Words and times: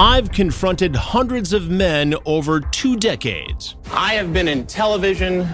I've 0.00 0.32
confronted 0.32 0.96
hundreds 0.96 1.52
of 1.52 1.68
men 1.68 2.14
over 2.24 2.58
two 2.60 2.96
decades. 2.96 3.76
I 3.92 4.14
have 4.14 4.32
been 4.32 4.48
in 4.48 4.66
television 4.66 5.46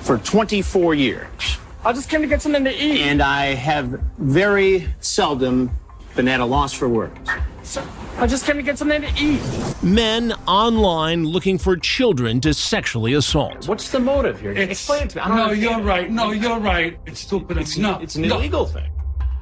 for 0.00 0.16
24 0.16 0.94
years. 0.94 1.58
I 1.84 1.92
just 1.92 2.08
came 2.08 2.22
to 2.22 2.26
get 2.26 2.40
something 2.40 2.64
to 2.64 2.74
eat. 2.74 3.02
And 3.02 3.20
I 3.20 3.48
have 3.48 4.00
very 4.16 4.88
seldom 5.00 5.70
been 6.14 6.26
at 6.26 6.40
a 6.40 6.44
loss 6.46 6.72
for 6.72 6.88
words. 6.88 7.18
I 8.16 8.26
just 8.26 8.46
came 8.46 8.56
to 8.56 8.62
get 8.62 8.78
something 8.78 9.02
to 9.02 9.12
eat. 9.22 9.42
Men 9.82 10.32
online 10.48 11.26
looking 11.26 11.58
for 11.58 11.76
children 11.76 12.40
to 12.40 12.54
sexually 12.54 13.12
assault. 13.12 13.68
What's 13.68 13.90
the 13.90 14.00
motive 14.00 14.40
here? 14.40 14.52
It's, 14.52 14.70
Explain 14.72 15.02
it 15.02 15.10
to 15.10 15.16
me. 15.18 15.22
I 15.22 15.28
don't 15.28 15.36
no, 15.36 15.42
understand. 15.48 15.76
you're 15.76 15.86
right. 15.86 16.10
No, 16.10 16.30
you're 16.30 16.60
right. 16.60 16.98
It's 17.04 17.20
stupid. 17.20 17.58
It's, 17.58 17.76
no, 17.76 17.98
It's 17.98 18.14
an 18.16 18.22
no. 18.22 18.38
illegal 18.38 18.64
thing. 18.64 18.90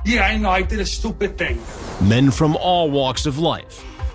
Yeah, 0.05 0.27
I 0.27 0.37
know. 0.39 0.51
I 0.51 0.62
did 0.62 0.80
a 0.80 0.87
stupid 0.87 1.39
thing. 1.39 1.61
Men 2.03 2.32
from 2.32 2.57
all 2.57 2.91
walks 2.91 3.27
of 3.27 3.39
life. 3.39 3.85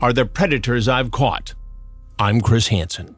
are 0.00 0.12
the 0.12 0.24
predators 0.24 0.88
I've 0.88 1.10
caught. 1.10 1.54
I'm 2.18 2.40
Chris 2.40 2.68
Hansen. 2.68 3.16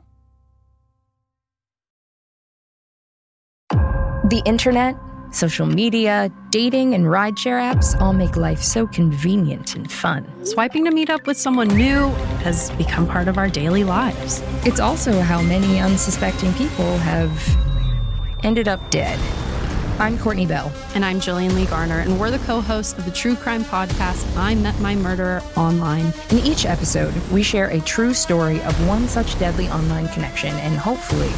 The 3.71 4.43
internet, 4.45 4.97
social 5.31 5.67
media, 5.67 6.31
dating, 6.51 6.95
and 6.95 7.05
rideshare 7.05 7.61
apps 7.61 8.01
all 8.01 8.13
make 8.13 8.37
life 8.37 8.61
so 8.61 8.87
convenient 8.87 9.77
and 9.77 9.91
fun. 9.91 10.27
Swiping 10.45 10.85
to 10.85 10.91
meet 10.91 11.11
up 11.11 11.27
with 11.27 11.37
someone 11.37 11.69
new 11.69 12.09
has 12.45 12.71
become 12.73 13.07
part 13.07 13.29
of 13.29 13.39
our 13.39 13.49
daily 13.49 13.85
lives. 13.85 14.43
It's 14.65 14.81
also 14.81 15.21
how 15.21 15.43
many 15.43 15.81
unsuspecting 15.81 16.53
people 16.55 16.97
have 16.99 17.33
ended 18.45 18.69
up 18.69 18.91
dead. 18.91 19.19
I'm 20.03 20.19
Courtney 20.19 20.47
Bell. 20.47 20.73
And 20.97 21.05
I'm 21.05 21.21
Jillian 21.21 21.55
Lee 21.55 21.67
Garner, 21.67 22.01
and 22.01 22.19
we're 22.19 22.33
the 22.33 22.41
co 22.41 22.61
hosts 22.61 22.99
of 22.99 23.05
the 23.05 23.13
true 23.13 23.37
crime 23.37 23.63
podcast, 23.63 24.27
I 24.37 24.53
Met 24.57 24.77
My 24.81 24.97
Murderer 24.97 25.41
Online. 25.57 26.13
In 26.31 26.39
each 26.39 26.67
episode, 26.67 27.15
we 27.31 27.45
share 27.45 27.69
a 27.69 27.79
true 27.83 28.13
story 28.13 28.61
of 28.63 28.89
one 28.89 29.07
such 29.07 29.39
deadly 29.39 29.69
online 29.69 30.09
connection 30.09 30.53
and 30.57 30.77
hopefully 30.77 31.29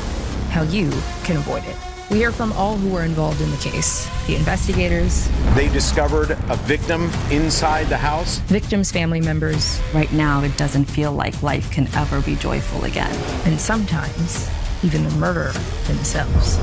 how 0.50 0.62
you 0.62 0.88
can 1.24 1.36
avoid 1.36 1.62
it. 1.66 1.76
We 2.10 2.16
hear 2.16 2.32
from 2.32 2.54
all 2.54 2.78
who 2.78 2.88
were 2.88 3.02
involved 3.02 3.42
in 3.42 3.50
the 3.50 3.58
case 3.58 4.08
the 4.26 4.34
investigators, 4.34 5.28
They 5.54 5.68
discovered 5.68 6.30
a 6.30 6.56
victim 6.56 7.10
inside 7.30 7.88
the 7.88 7.98
house. 7.98 8.38
victims' 8.48 8.90
family 8.90 9.20
members, 9.20 9.78
Right 9.92 10.10
now, 10.10 10.42
it 10.42 10.56
doesn't 10.56 10.86
feel 10.86 11.12
like 11.12 11.42
life 11.42 11.70
can 11.70 11.86
ever 11.94 12.22
be 12.22 12.34
joyful 12.36 12.84
again. 12.84 13.14
and 13.44 13.60
sometimes 13.60 14.48
even 14.82 15.04
the 15.04 15.10
murderer 15.16 15.52
themselves. 15.86 16.58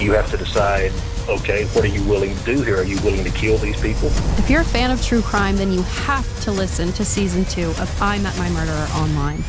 You 0.00 0.12
have 0.12 0.30
to 0.30 0.36
decide, 0.36 0.92
okay, 1.26 1.64
what 1.68 1.82
are 1.82 1.88
you 1.88 2.02
willing 2.04 2.36
to 2.36 2.44
do 2.44 2.62
here? 2.62 2.76
Are 2.76 2.84
you 2.84 3.00
willing 3.02 3.24
to 3.24 3.30
kill 3.30 3.56
these 3.56 3.80
people? 3.80 4.08
If 4.36 4.50
you're 4.50 4.60
a 4.60 4.64
fan 4.64 4.90
of 4.90 5.02
true 5.02 5.22
crime, 5.22 5.56
then 5.56 5.72
you 5.72 5.82
have 5.82 6.40
to 6.42 6.52
listen 6.52 6.92
to 6.92 7.04
season 7.04 7.46
two 7.46 7.70
of 7.70 8.02
I 8.02 8.18
Met 8.18 8.36
My 8.36 8.50
Murderer 8.50 8.86
Online 8.92 9.42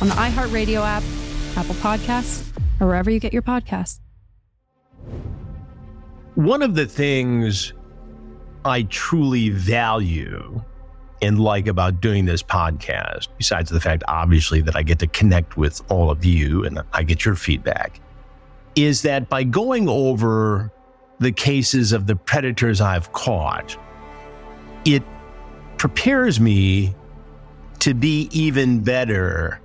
on 0.00 0.08
the 0.08 0.14
iHeartRadio 0.14 0.80
app, 0.82 1.02
Apple 1.56 1.74
Podcasts, 1.76 2.46
or 2.80 2.86
wherever 2.86 3.10
you 3.10 3.18
get 3.18 3.32
your 3.32 3.42
podcasts. 3.42 3.98
One 6.36 6.62
of 6.62 6.76
the 6.76 6.86
things 6.86 7.72
I 8.64 8.84
truly 8.84 9.48
value 9.48 10.62
and 11.20 11.40
like 11.40 11.66
about 11.66 12.00
doing 12.00 12.24
this 12.24 12.42
podcast, 12.42 13.28
besides 13.36 13.70
the 13.70 13.80
fact, 13.80 14.04
obviously, 14.06 14.60
that 14.62 14.76
I 14.76 14.82
get 14.82 15.00
to 15.00 15.06
connect 15.08 15.56
with 15.56 15.82
all 15.90 16.10
of 16.10 16.24
you 16.24 16.64
and 16.64 16.80
I 16.92 17.02
get 17.02 17.24
your 17.24 17.34
feedback, 17.34 18.00
is 18.76 19.02
that 19.02 19.28
by 19.28 19.44
going 19.44 19.88
over 19.88 20.70
the 21.18 21.32
cases 21.32 21.92
of 21.92 22.06
the 22.06 22.16
predators 22.16 22.80
I've 22.80 23.12
caught, 23.12 23.76
it 24.84 25.02
prepares 25.76 26.40
me 26.40 26.94
to 27.80 27.94
be 27.94 28.28
even 28.32 28.80
better 28.80 29.60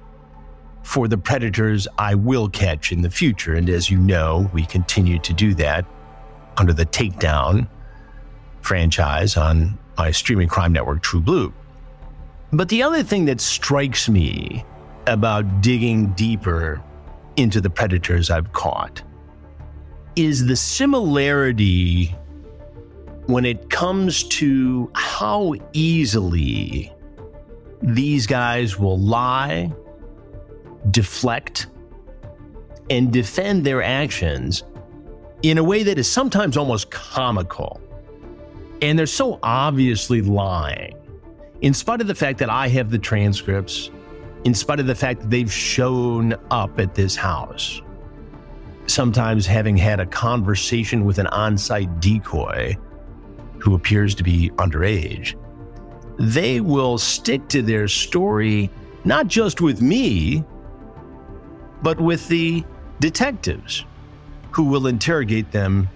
for 0.84 1.08
the 1.08 1.18
predators 1.18 1.88
I 1.98 2.16
will 2.16 2.50
catch 2.50 2.92
in 2.92 3.02
the 3.02 3.10
future. 3.10 3.56
And 3.56 3.70
as 3.70 3.90
you 3.90 3.98
know, 3.98 4.50
we 4.54 4.66
continue 4.66 5.20
to 5.20 5.34
do 5.34 5.54
that 5.56 5.86
under 6.58 6.74
the 6.74 6.86
Takedown 6.86 7.68
franchise 8.62 9.36
on 9.36 9.78
my 9.98 10.12
streaming 10.12 10.48
crime 10.48 10.74
network, 10.74 11.04
TruBlu. 11.04 11.52
But 12.52 12.70
the 12.70 12.84
other 12.84 13.04
thing 13.04 13.26
that 13.26 13.42
strikes 13.42 14.08
me 14.08 14.64
about 15.08 15.62
digging 15.62 16.14
deeper 16.14 16.82
into 17.38 17.62
the 17.62 17.70
predators 17.70 18.30
I've 18.30 18.52
caught 18.54 19.02
is 20.16 20.46
the 20.46 20.56
similarity 20.56 22.16
when 23.26 23.46
it 23.46 23.70
comes 23.70 24.24
to 24.24 24.90
how 24.94 25.56
easily 25.74 26.94
these 27.82 28.26
guys 28.28 28.80
will 28.80 28.98
lie, 28.98 29.74
deflect, 30.92 31.68
and 32.90 33.12
defend 33.12 33.66
their 33.66 33.82
actions 33.82 34.64
in 35.42 35.58
a 35.58 35.64
way 35.64 35.84
that 35.84 35.98
is 35.98 36.10
sometimes 36.10 36.56
almost 36.56 36.92
comical. 36.92 37.82
And 38.82 38.98
they're 38.98 39.06
so 39.06 39.40
obviously 39.42 40.22
lying, 40.22 40.96
in 41.62 41.74
spite 41.74 42.02
of 42.02 42.08
the 42.08 42.16
fact 42.16 42.40
that 42.40 42.50
I 42.50 42.68
have 42.70 42.92
the 42.92 43.00
transcripts, 43.00 43.90
in 44.46 44.54
spite 44.54 44.80
of 44.80 44.86
the 44.86 44.96
fact 44.96 45.22
that 45.22 45.30
they've 45.30 45.52
shown 45.52 46.36
up 46.52 46.80
at 46.80 46.94
this 46.96 47.16
house. 47.16 47.82
Sometimes 48.88 49.48
having 49.48 49.76
had 49.76 50.00
a 50.00 50.06
conversation 50.06 51.04
with 51.04 51.18
an 51.18 51.28
on 51.28 51.58
site 51.58 52.00
decoy 52.00 52.78
who 53.58 53.74
appears 53.74 54.14
to 54.16 54.24
be 54.24 54.52
underage, 54.58 55.36
they 56.20 56.62
will 56.62 57.00
stick 57.00 57.48
to 57.50 57.64
their 57.64 57.88
story, 57.88 58.70
not 59.04 59.28
just 59.28 59.60
with 59.60 59.82
me, 59.82 60.46
but 61.82 62.00
with 62.00 62.28
the 62.28 62.64
detectives 63.00 63.84
who 64.52 64.66
will 64.66 64.88
interrogate 64.88 65.52
them 65.52 65.90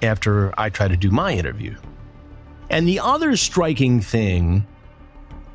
after 0.00 0.54
I 0.58 0.70
try 0.70 0.86
to 0.86 0.96
do 0.96 1.10
my 1.10 1.32
interview. 1.32 1.76
And 2.70 2.86
the 2.86 3.00
other 3.00 3.36
striking 3.36 4.00
thing 4.00 4.66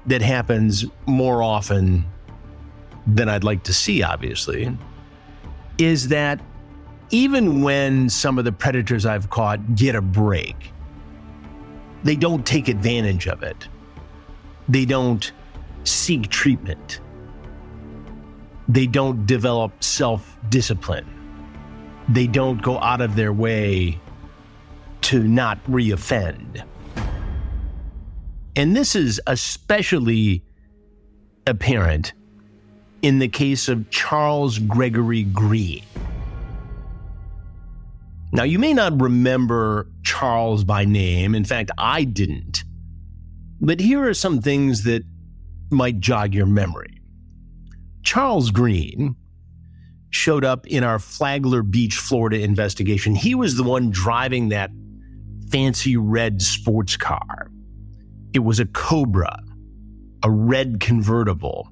that 0.10 0.24
happens 0.24 0.86
more 1.06 1.44
often 1.44 2.04
than 3.06 3.30
I'd 3.30 3.44
like 3.44 3.64
to 3.64 3.74
see, 3.74 4.02
obviously, 4.02 4.76
is 5.78 6.08
that 6.08 6.42
even 7.12 7.62
when 7.62 8.10
some 8.10 8.40
of 8.40 8.46
the 8.46 8.52
predators 8.52 9.06
I've 9.06 9.30
caught 9.30 9.76
get 9.76 9.94
a 9.96 10.02
break, 10.02 10.74
they 12.04 12.16
don't 12.16 12.46
take 12.46 12.68
advantage 12.68 13.28
of 13.28 13.44
it. 13.44 13.68
They 14.68 14.86
don't 14.86 15.32
seek 15.84 16.30
treatment. 16.30 17.02
They 18.68 18.88
don't 18.88 19.28
develop 19.28 19.84
self 19.84 20.38
discipline. 20.50 21.08
They 22.08 22.26
don't 22.26 22.62
go 22.62 22.80
out 22.80 23.02
of 23.02 23.16
their 23.16 23.34
way 23.34 24.00
to 25.02 25.24
not 25.24 25.64
reoffend. 25.66 26.64
And 28.56 28.76
this 28.76 28.96
is 28.96 29.22
especially 29.28 30.44
apparent 31.48 32.14
in 33.02 33.20
the 33.20 33.28
case 33.28 33.70
of 33.70 33.90
Charles 33.90 34.60
Gregory 34.60 35.24
Green. 35.24 35.84
Now, 38.32 38.44
you 38.44 38.60
may 38.60 38.74
not 38.74 39.02
remember 39.02 39.88
Charles 40.04 40.64
by 40.64 40.86
name. 40.86 41.34
In 41.34 41.46
fact, 41.46 41.72
I 41.78 42.04
didn't. 42.04 42.64
But 43.60 43.80
here 43.80 44.08
are 44.08 44.14
some 44.14 44.42
things 44.42 44.84
that 44.84 45.04
might 45.72 46.00
jog 46.00 46.34
your 46.34 46.46
memory. 46.46 47.02
Charles 48.04 48.52
Green 48.52 49.16
showed 50.12 50.44
up 50.44 50.68
in 50.68 50.84
our 50.84 51.00
Flagler 51.00 51.64
Beach, 51.64 51.96
Florida 51.96 52.40
investigation. 52.40 53.16
He 53.16 53.36
was 53.36 53.56
the 53.56 53.64
one 53.64 53.92
driving 53.92 54.50
that 54.50 54.72
fancy 55.50 55.98
red 55.98 56.42
sports 56.42 56.98
car. 56.98 57.52
It 58.34 58.40
was 58.40 58.60
a 58.60 58.66
Cobra, 58.66 59.42
a 60.24 60.30
red 60.30 60.80
convertible. 60.80 61.70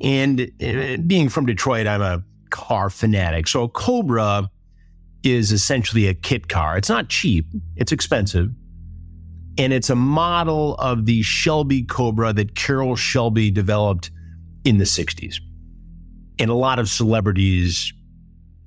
And 0.00 0.50
uh, 0.62 0.96
being 1.06 1.28
from 1.28 1.46
Detroit, 1.46 1.86
I'm 1.86 2.02
a 2.02 2.22
car 2.50 2.90
fanatic. 2.90 3.46
So 3.48 3.64
a 3.64 3.68
Cobra 3.68 4.50
is 5.22 5.52
essentially 5.52 6.06
a 6.06 6.14
kit 6.14 6.48
car. 6.48 6.76
It's 6.76 6.88
not 6.88 7.08
cheap, 7.08 7.46
it's 7.76 7.92
expensive. 7.92 8.50
And 9.58 9.72
it's 9.72 9.90
a 9.90 9.94
model 9.94 10.76
of 10.76 11.06
the 11.06 11.22
Shelby 11.22 11.82
Cobra 11.82 12.32
that 12.32 12.54
Carroll 12.54 12.96
Shelby 12.96 13.50
developed 13.50 14.10
in 14.64 14.78
the 14.78 14.84
60s. 14.84 15.36
And 16.38 16.50
a 16.50 16.54
lot 16.54 16.78
of 16.78 16.88
celebrities 16.88 17.92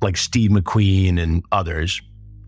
like 0.02 0.18
Steve 0.18 0.52
McQueen 0.52 1.20
and 1.20 1.44
others 1.52 2.00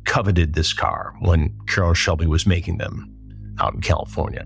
coveted 0.03 0.53
this 0.53 0.73
car 0.73 1.15
when 1.21 1.57
Carroll 1.67 1.95
Shelby 1.95 2.27
was 2.27 2.45
making 2.45 2.77
them 2.77 3.11
out 3.59 3.73
in 3.73 3.81
California. 3.81 4.45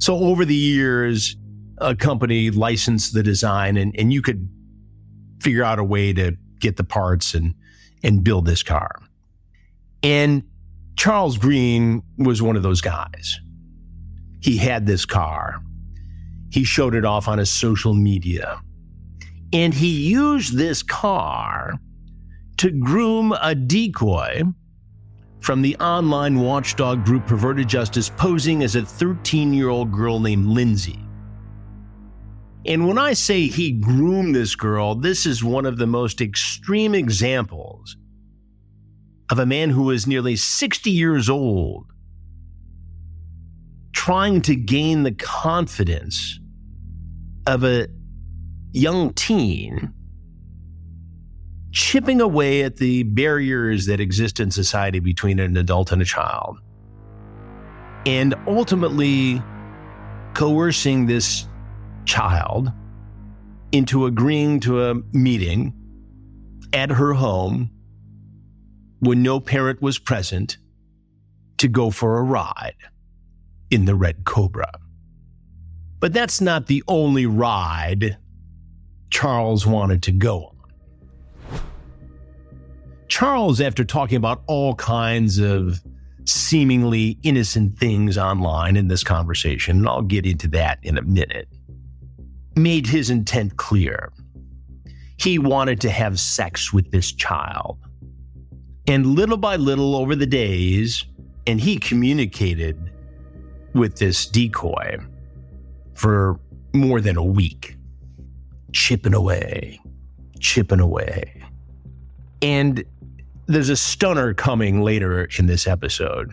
So 0.00 0.16
over 0.16 0.44
the 0.44 0.54
years, 0.54 1.36
a 1.78 1.94
company 1.94 2.50
licensed 2.50 3.14
the 3.14 3.22
design 3.22 3.76
and, 3.76 3.94
and 3.98 4.12
you 4.12 4.22
could 4.22 4.48
figure 5.40 5.62
out 5.62 5.78
a 5.78 5.84
way 5.84 6.12
to 6.12 6.36
get 6.58 6.76
the 6.76 6.84
parts 6.84 7.34
and, 7.34 7.54
and 8.02 8.24
build 8.24 8.46
this 8.46 8.62
car. 8.62 9.00
And 10.02 10.44
Charles 10.96 11.38
Green 11.38 12.02
was 12.18 12.42
one 12.42 12.56
of 12.56 12.62
those 12.62 12.80
guys. 12.80 13.40
He 14.40 14.56
had 14.56 14.86
this 14.86 15.04
car. 15.04 15.62
He 16.50 16.64
showed 16.64 16.94
it 16.94 17.04
off 17.04 17.28
on 17.28 17.38
his 17.38 17.50
social 17.50 17.94
media. 17.94 18.60
And 19.52 19.74
he 19.74 20.08
used 20.08 20.56
this 20.56 20.82
car 20.82 21.74
to 22.58 22.70
groom 22.70 23.34
a 23.40 23.54
decoy 23.54 24.42
from 25.40 25.62
the 25.62 25.76
online 25.76 26.38
watchdog 26.38 27.04
group 27.04 27.26
Perverted 27.26 27.68
Justice 27.68 28.10
posing 28.10 28.62
as 28.62 28.76
a 28.76 28.84
13 28.84 29.52
year 29.52 29.68
old 29.68 29.90
girl 29.90 30.20
named 30.20 30.46
Lindsay. 30.46 30.98
And 32.66 32.86
when 32.86 32.98
I 32.98 33.14
say 33.14 33.46
he 33.46 33.72
groomed 33.72 34.34
this 34.34 34.54
girl, 34.54 34.94
this 34.94 35.24
is 35.24 35.42
one 35.42 35.64
of 35.64 35.78
the 35.78 35.86
most 35.86 36.20
extreme 36.20 36.94
examples 36.94 37.96
of 39.30 39.38
a 39.38 39.46
man 39.46 39.70
who 39.70 39.90
is 39.90 40.06
nearly 40.06 40.36
60 40.36 40.90
years 40.90 41.30
old 41.30 41.86
trying 43.92 44.40
to 44.42 44.54
gain 44.54 45.02
the 45.02 45.12
confidence 45.12 46.38
of 47.46 47.64
a 47.64 47.88
young 48.72 49.12
teen 49.14 49.92
chipping 51.72 52.20
away 52.20 52.62
at 52.62 52.76
the 52.76 53.04
barriers 53.04 53.86
that 53.86 54.00
exist 54.00 54.40
in 54.40 54.50
society 54.50 54.98
between 54.98 55.38
an 55.38 55.56
adult 55.56 55.92
and 55.92 56.02
a 56.02 56.04
child, 56.04 56.58
and 58.06 58.34
ultimately 58.46 59.42
coercing 60.34 61.06
this 61.06 61.46
child 62.04 62.72
into 63.72 64.06
agreeing 64.06 64.60
to 64.60 64.82
a 64.84 64.94
meeting 65.12 65.72
at 66.72 66.90
her 66.90 67.14
home 67.14 67.70
when 69.00 69.22
no 69.22 69.40
parent 69.40 69.80
was 69.80 69.98
present 69.98 70.58
to 71.58 71.68
go 71.68 71.90
for 71.90 72.18
a 72.18 72.22
ride 72.22 72.76
in 73.70 73.84
the 73.84 73.94
Red 73.94 74.24
Cobra. 74.24 74.72
But 76.00 76.12
that's 76.12 76.40
not 76.40 76.66
the 76.66 76.82
only 76.88 77.26
ride 77.26 78.16
Charles 79.10 79.66
wanted 79.66 80.02
to 80.04 80.12
go 80.12 80.46
on. 80.46 80.59
Charles, 83.10 83.60
after 83.60 83.84
talking 83.84 84.16
about 84.16 84.42
all 84.46 84.76
kinds 84.76 85.38
of 85.38 85.80
seemingly 86.24 87.18
innocent 87.24 87.76
things 87.76 88.16
online 88.16 88.76
in 88.76 88.86
this 88.86 89.02
conversation, 89.02 89.78
and 89.78 89.88
I'll 89.88 90.00
get 90.00 90.24
into 90.24 90.46
that 90.48 90.78
in 90.84 90.96
a 90.96 91.02
minute, 91.02 91.48
made 92.54 92.86
his 92.86 93.10
intent 93.10 93.56
clear. 93.56 94.12
He 95.16 95.40
wanted 95.40 95.80
to 95.80 95.90
have 95.90 96.20
sex 96.20 96.72
with 96.72 96.92
this 96.92 97.10
child. 97.10 97.78
And 98.86 99.04
little 99.04 99.36
by 99.36 99.56
little 99.56 99.96
over 99.96 100.14
the 100.14 100.26
days, 100.26 101.04
and 101.48 101.60
he 101.60 101.78
communicated 101.78 102.92
with 103.74 103.96
this 103.96 104.24
decoy 104.24 104.98
for 105.94 106.38
more 106.72 107.00
than 107.00 107.16
a 107.16 107.24
week, 107.24 107.76
chipping 108.72 109.14
away, 109.14 109.80
chipping 110.38 110.80
away. 110.80 111.42
And 112.40 112.84
there's 113.50 113.68
a 113.68 113.76
stunner 113.76 114.32
coming 114.32 114.80
later 114.80 115.28
in 115.38 115.46
this 115.46 115.66
episode 115.66 116.32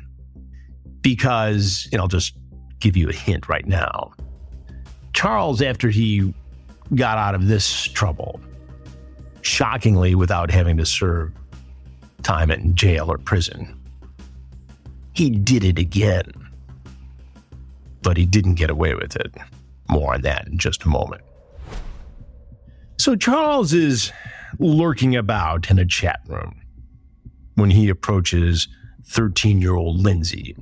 because, 1.01 1.87
and 1.91 1.99
I'll 1.99 2.07
just 2.07 2.37
give 2.79 2.95
you 2.95 3.09
a 3.09 3.13
hint 3.13 3.49
right 3.49 3.65
now. 3.65 4.13
Charles, 5.13 5.61
after 5.63 5.89
he 5.89 6.31
got 6.93 7.17
out 7.17 7.33
of 7.33 7.47
this 7.47 7.85
trouble, 7.85 8.39
shockingly 9.41 10.13
without 10.13 10.51
having 10.51 10.77
to 10.77 10.85
serve 10.85 11.33
time 12.21 12.51
in 12.51 12.75
jail 12.75 13.11
or 13.11 13.17
prison, 13.17 13.79
he 15.13 15.31
did 15.31 15.63
it 15.63 15.79
again. 15.79 16.31
But 18.03 18.17
he 18.17 18.27
didn't 18.27 18.55
get 18.55 18.69
away 18.69 18.93
with 18.93 19.15
it. 19.15 19.33
More 19.89 20.13
on 20.13 20.21
that 20.21 20.47
in 20.47 20.59
just 20.59 20.83
a 20.83 20.87
moment. 20.87 21.23
So 22.99 23.15
Charles 23.15 23.73
is 23.73 24.11
lurking 24.59 25.15
about 25.15 25.71
in 25.71 25.79
a 25.79 25.85
chat 25.85 26.19
room 26.27 26.56
when 27.57 27.71
he 27.71 27.89
approaches 27.89 28.67
13 29.05 29.59
year 29.59 29.75
old 29.75 29.99
Lindsay. 29.99 30.55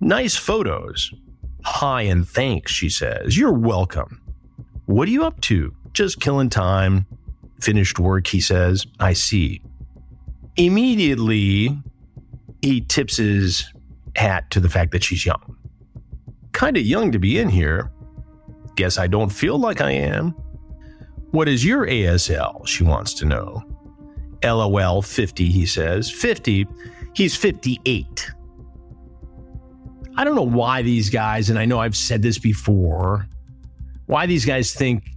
Nice 0.00 0.36
photos. 0.36 1.12
Hi 1.64 2.02
and 2.02 2.26
thanks, 2.26 2.70
she 2.70 2.88
says. 2.88 3.36
You're 3.36 3.52
welcome. 3.52 4.22
What 4.86 5.08
are 5.08 5.10
you 5.10 5.24
up 5.24 5.40
to? 5.42 5.74
Just 5.92 6.20
killing 6.20 6.48
time. 6.48 7.06
Finished 7.60 7.98
work, 7.98 8.28
he 8.28 8.40
says. 8.40 8.86
I 9.00 9.14
see. 9.14 9.62
Immediately, 10.56 11.76
he 12.62 12.80
tips 12.82 13.16
his 13.16 13.64
hat 14.14 14.48
to 14.52 14.60
the 14.60 14.68
fact 14.68 14.92
that 14.92 15.02
she's 15.02 15.26
young. 15.26 15.56
Kinda 16.52 16.80
young 16.80 17.10
to 17.10 17.18
be 17.18 17.38
in 17.38 17.48
here. 17.48 17.90
Guess 18.76 18.96
I 18.96 19.08
don't 19.08 19.30
feel 19.30 19.58
like 19.58 19.80
I 19.80 19.90
am. 19.90 20.30
What 21.32 21.48
is 21.48 21.64
your 21.64 21.84
ASL? 21.84 22.64
She 22.66 22.84
wants 22.84 23.12
to 23.14 23.24
know. 23.24 23.75
LOL 24.42 25.02
50, 25.02 25.46
he 25.46 25.66
says. 25.66 26.10
50, 26.10 26.66
he's 27.14 27.36
58. 27.36 28.30
I 30.16 30.24
don't 30.24 30.34
know 30.34 30.42
why 30.42 30.82
these 30.82 31.10
guys, 31.10 31.50
and 31.50 31.58
I 31.58 31.64
know 31.64 31.78
I've 31.78 31.96
said 31.96 32.22
this 32.22 32.38
before, 32.38 33.28
why 34.06 34.26
these 34.26 34.44
guys 34.44 34.72
think 34.72 35.10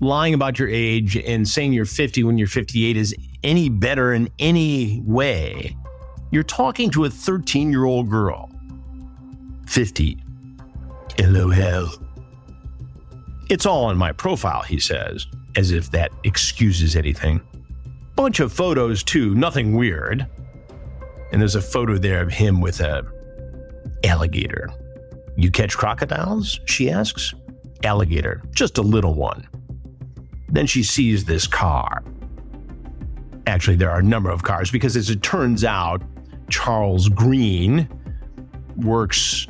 lying 0.00 0.32
about 0.32 0.58
your 0.58 0.68
age 0.68 1.16
and 1.16 1.46
saying 1.46 1.72
you're 1.72 1.84
50 1.84 2.24
when 2.24 2.38
you're 2.38 2.46
58 2.46 2.96
is 2.96 3.14
any 3.42 3.68
better 3.68 4.14
in 4.14 4.28
any 4.38 5.02
way. 5.04 5.76
You're 6.30 6.44
talking 6.44 6.90
to 6.90 7.04
a 7.04 7.10
13 7.10 7.70
year 7.70 7.84
old 7.84 8.08
girl. 8.08 8.50
50. 9.66 10.16
LOL. 11.20 11.88
It's 13.50 13.66
all 13.66 13.86
on 13.86 13.96
my 13.96 14.12
profile, 14.12 14.62
he 14.62 14.78
says, 14.78 15.26
as 15.56 15.72
if 15.72 15.90
that 15.90 16.12
excuses 16.24 16.96
anything 16.96 17.40
bunch 18.18 18.40
of 18.40 18.52
photos 18.52 19.04
too, 19.04 19.32
nothing 19.36 19.76
weird. 19.76 20.26
And 21.30 21.40
there's 21.40 21.54
a 21.54 21.62
photo 21.62 21.98
there 21.98 22.20
of 22.20 22.32
him 22.32 22.60
with 22.60 22.80
a 22.80 23.06
alligator. 24.02 24.68
You 25.36 25.52
catch 25.52 25.76
crocodiles? 25.76 26.58
She 26.64 26.90
asks. 26.90 27.32
Alligator, 27.84 28.42
just 28.50 28.76
a 28.78 28.82
little 28.82 29.14
one. 29.14 29.46
Then 30.48 30.66
she 30.66 30.82
sees 30.82 31.26
this 31.26 31.46
car. 31.46 32.02
Actually, 33.46 33.76
there 33.76 33.90
are 33.90 34.00
a 34.00 34.02
number 34.02 34.30
of 34.30 34.42
cars 34.42 34.72
because, 34.72 34.96
as 34.96 35.10
it 35.10 35.22
turns 35.22 35.62
out, 35.62 36.02
Charles 36.50 37.08
Green 37.08 37.88
works 38.78 39.46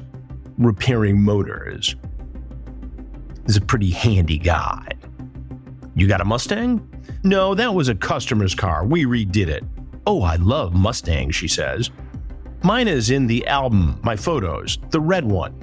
repairing 0.59 1.23
motors. 1.23 1.97
He's 3.47 3.57
a 3.57 3.63
pretty 3.63 3.91
handy 3.91 4.37
guy. 4.37 4.89
You 5.95 6.07
got 6.07 6.21
a 6.21 6.27
Mustang? 6.27 6.87
No, 7.25 7.55
that 7.55 7.75
was 7.75 7.89
a 7.89 7.95
customer's 7.95 8.55
car. 8.55 8.85
We 8.85 9.05
redid 9.05 9.49
it. 9.49 9.65
Oh, 10.07 10.23
I 10.23 10.37
love 10.37 10.75
Mustangs, 10.75 11.35
she 11.35 11.49
says. 11.49 11.91
Mine 12.63 12.89
is 12.89 13.11
in 13.11 13.27
the 13.27 13.47
album, 13.47 14.01
my 14.03 14.17
photos, 14.17 14.79
the 14.91 15.01
red 15.01 15.25
one. 15.25 15.55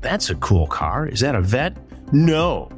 That's 0.00 0.30
a 0.30 0.34
cool 0.36 0.66
car. 0.66 1.06
Is 1.06 1.20
that 1.20 1.34
a 1.34 1.40
vet? 1.40 1.76
No, 2.12 2.70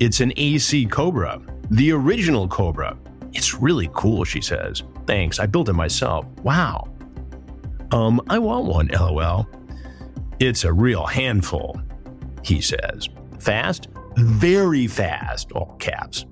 it's 0.00 0.20
an 0.20 0.32
AC 0.36 0.86
Cobra, 0.86 1.40
the 1.70 1.92
original 1.92 2.48
Cobra. 2.48 2.98
It's 3.32 3.54
really 3.54 3.88
cool, 3.94 4.24
she 4.24 4.40
says. 4.40 4.82
Thanks, 5.06 5.38
I 5.38 5.46
built 5.46 5.68
it 5.68 5.74
myself. 5.74 6.26
Wow. 6.42 6.88
Um, 7.92 8.20
I 8.28 8.38
want 8.38 8.66
one, 8.66 8.88
lol. 8.88 9.46
It's 10.38 10.64
a 10.64 10.72
real 10.72 11.06
handful, 11.06 11.80
he 12.42 12.60
says. 12.60 13.08
Fast? 13.38 13.88
Very 14.16 14.86
fast, 14.86 15.52
all 15.52 15.76
caps. 15.78 16.26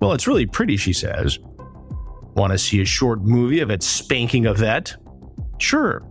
Well, 0.00 0.12
it's 0.12 0.26
really 0.26 0.46
pretty, 0.46 0.76
she 0.76 0.92
says. 0.92 1.38
Want 2.34 2.52
to 2.52 2.58
see 2.58 2.80
a 2.80 2.84
short 2.84 3.22
movie 3.22 3.60
of 3.60 3.70
it 3.70 3.82
spanking 3.82 4.46
a 4.46 4.54
vet? 4.54 4.96
Sure. 5.58 6.02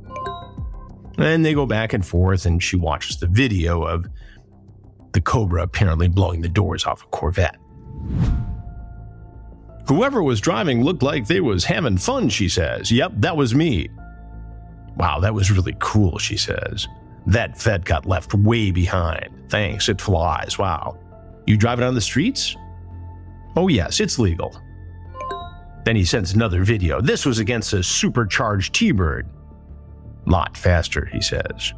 And 1.18 1.44
they 1.44 1.54
go 1.54 1.66
back 1.66 1.94
and 1.94 2.06
forth, 2.06 2.46
and 2.46 2.62
she 2.62 2.76
watches 2.76 3.18
the 3.18 3.28
video 3.28 3.84
of 3.84 4.06
the 5.12 5.22
Cobra 5.22 5.64
apparently 5.64 6.08
blowing 6.08 6.42
the 6.42 6.50
doors 6.50 6.86
off 6.86 7.04
a 7.04 7.08
Corvette. 7.08 7.58
Whoever 9.88 10.22
was 10.22 10.40
driving 10.40 10.84
looked 10.84 11.02
like 11.02 11.26
they 11.26 11.42
was 11.42 11.66
having 11.66 11.98
fun, 11.98 12.30
she 12.30 12.48
says. 12.48 12.92
Yep, 12.92 13.14
that 13.18 13.36
was 13.36 13.56
me. 13.56 13.90
Wow, 14.98 15.20
that 15.20 15.34
was 15.34 15.52
really 15.52 15.76
cool, 15.80 16.20
she 16.20 16.38
says. 16.38 16.88
That 17.26 17.60
vet 17.60 17.86
got 17.86 18.06
left 18.06 18.34
way 18.36 18.70
behind. 18.70 19.30
Thanks, 19.50 19.90
it 19.90 20.00
flies. 20.00 20.60
Wow. 20.60 21.00
You 21.48 21.58
drive 21.58 21.80
it 21.80 21.86
on 21.86 21.96
the 21.96 22.02
streets? 22.02 22.56
Oh, 23.56 23.68
yes, 23.68 24.00
it's 24.00 24.20
legal. 24.20 24.56
Then 25.86 25.96
he 25.96 26.06
sends 26.06 26.34
another 26.34 26.64
video. 26.64 27.02
This 27.02 27.26
was 27.26 27.40
against 27.40 27.74
a 27.74 27.82
supercharged 27.82 28.74
T 28.74 28.92
Bird. 28.92 29.30
Lot 30.26 30.56
faster, 30.56 31.06
he 31.06 31.22
says. 31.22 31.74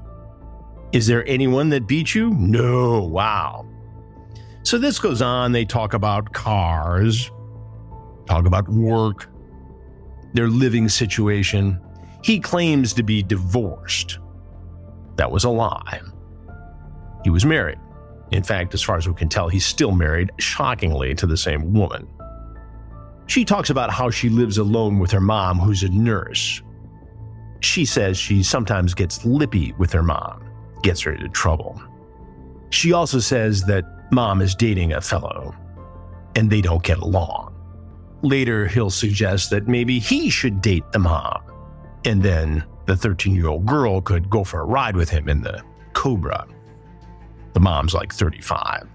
Is 0.92 1.08
there 1.08 1.26
anyone 1.28 1.70
that 1.70 1.88
beat 1.88 2.14
you? 2.14 2.32
No, 2.32 3.04
wow. 3.04 3.66
So 4.64 4.78
this 4.78 5.00
goes 5.00 5.22
on. 5.22 5.52
They 5.52 5.66
talk 5.66 5.94
about 5.94 6.34
cars, 6.34 7.32
talk 8.28 8.46
about 8.46 8.68
work, 8.68 9.30
their 10.34 10.48
living 10.50 10.90
situation. 10.90 11.80
He 12.24 12.40
claims 12.40 12.94
to 12.94 13.04
be 13.04 13.24
divorced. 13.24 14.20
That 15.16 15.32
was 15.32 15.46
a 15.46 15.50
lie. 15.50 16.02
He 17.24 17.30
was 17.30 17.46
married. 17.46 17.80
In 18.32 18.44
fact, 18.44 18.74
as 18.74 18.82
far 18.82 18.98
as 18.98 19.08
we 19.08 19.14
can 19.14 19.30
tell, 19.30 19.50
he's 19.50 19.66
still 19.66 19.92
married, 19.92 20.32
shockingly, 20.40 21.14
to 21.16 21.28
the 21.28 21.38
same 21.38 21.74
woman. 21.74 22.08
She 23.28 23.46
talks 23.46 23.70
about 23.70 23.92
how 23.92 24.10
she 24.10 24.30
lives 24.30 24.58
alone 24.58 25.00
with 25.00 25.12
her 25.12 25.22
mom, 25.22 25.60
who's 25.60 25.84
a 25.84 25.90
nurse. 25.90 26.62
She 27.60 27.86
says 27.86 28.18
she 28.18 28.42
sometimes 28.44 28.94
gets 28.94 29.24
lippy 29.24 29.74
with 29.78 29.92
her 29.94 30.04
mom, 30.04 30.50
gets 30.82 31.02
her 31.02 31.14
into 31.14 31.30
trouble. 31.30 31.82
She 32.72 32.94
also 32.94 33.20
says 33.20 33.64
that 33.66 33.86
mom 34.12 34.42
is 34.42 34.56
dating 34.56 34.94
a 34.94 35.02
fellow, 35.02 35.56
and 36.36 36.50
they 36.50 36.62
don't 36.62 36.84
get 36.84 36.98
along. 37.00 37.56
Later, 38.22 38.68
he'll 38.68 38.90
suggest 38.90 39.50
that 39.50 39.68
maybe 39.68 40.00
he 40.00 40.30
should 40.30 40.62
date 40.62 40.90
the 40.92 41.00
mom, 41.00 41.42
and 42.06 42.24
then 42.24 42.64
the 42.86 42.96
13 42.96 43.36
year 43.36 43.48
old 43.48 43.66
girl 43.66 44.02
could 44.02 44.30
go 44.30 44.44
for 44.44 44.62
a 44.62 44.66
ride 44.66 44.96
with 44.96 45.10
him 45.10 45.30
in 45.30 45.42
the 45.42 45.62
Cobra. 45.94 46.46
The 47.54 47.60
mom's 47.60 47.94
like 47.94 48.14
35. 48.14 48.88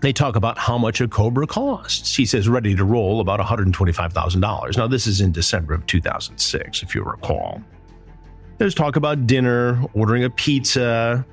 They 0.00 0.12
talk 0.12 0.36
about 0.36 0.58
how 0.58 0.76
much 0.76 1.00
a 1.00 1.08
Cobra 1.08 1.46
costs. 1.46 2.14
He 2.14 2.26
says 2.26 2.48
ready 2.48 2.76
to 2.76 2.84
roll 2.84 3.20
about 3.20 3.40
$125,000. 3.40 4.76
Now, 4.76 4.86
this 4.86 5.06
is 5.06 5.20
in 5.20 5.32
December 5.32 5.74
of 5.74 5.86
2006, 5.86 6.82
if 6.82 6.94
you 6.94 7.02
recall. 7.02 7.62
There's 8.58 8.74
talk 8.74 8.96
about 8.96 9.26
dinner, 9.26 9.82
ordering 9.94 10.24
a 10.24 10.30
pizza 10.30 11.24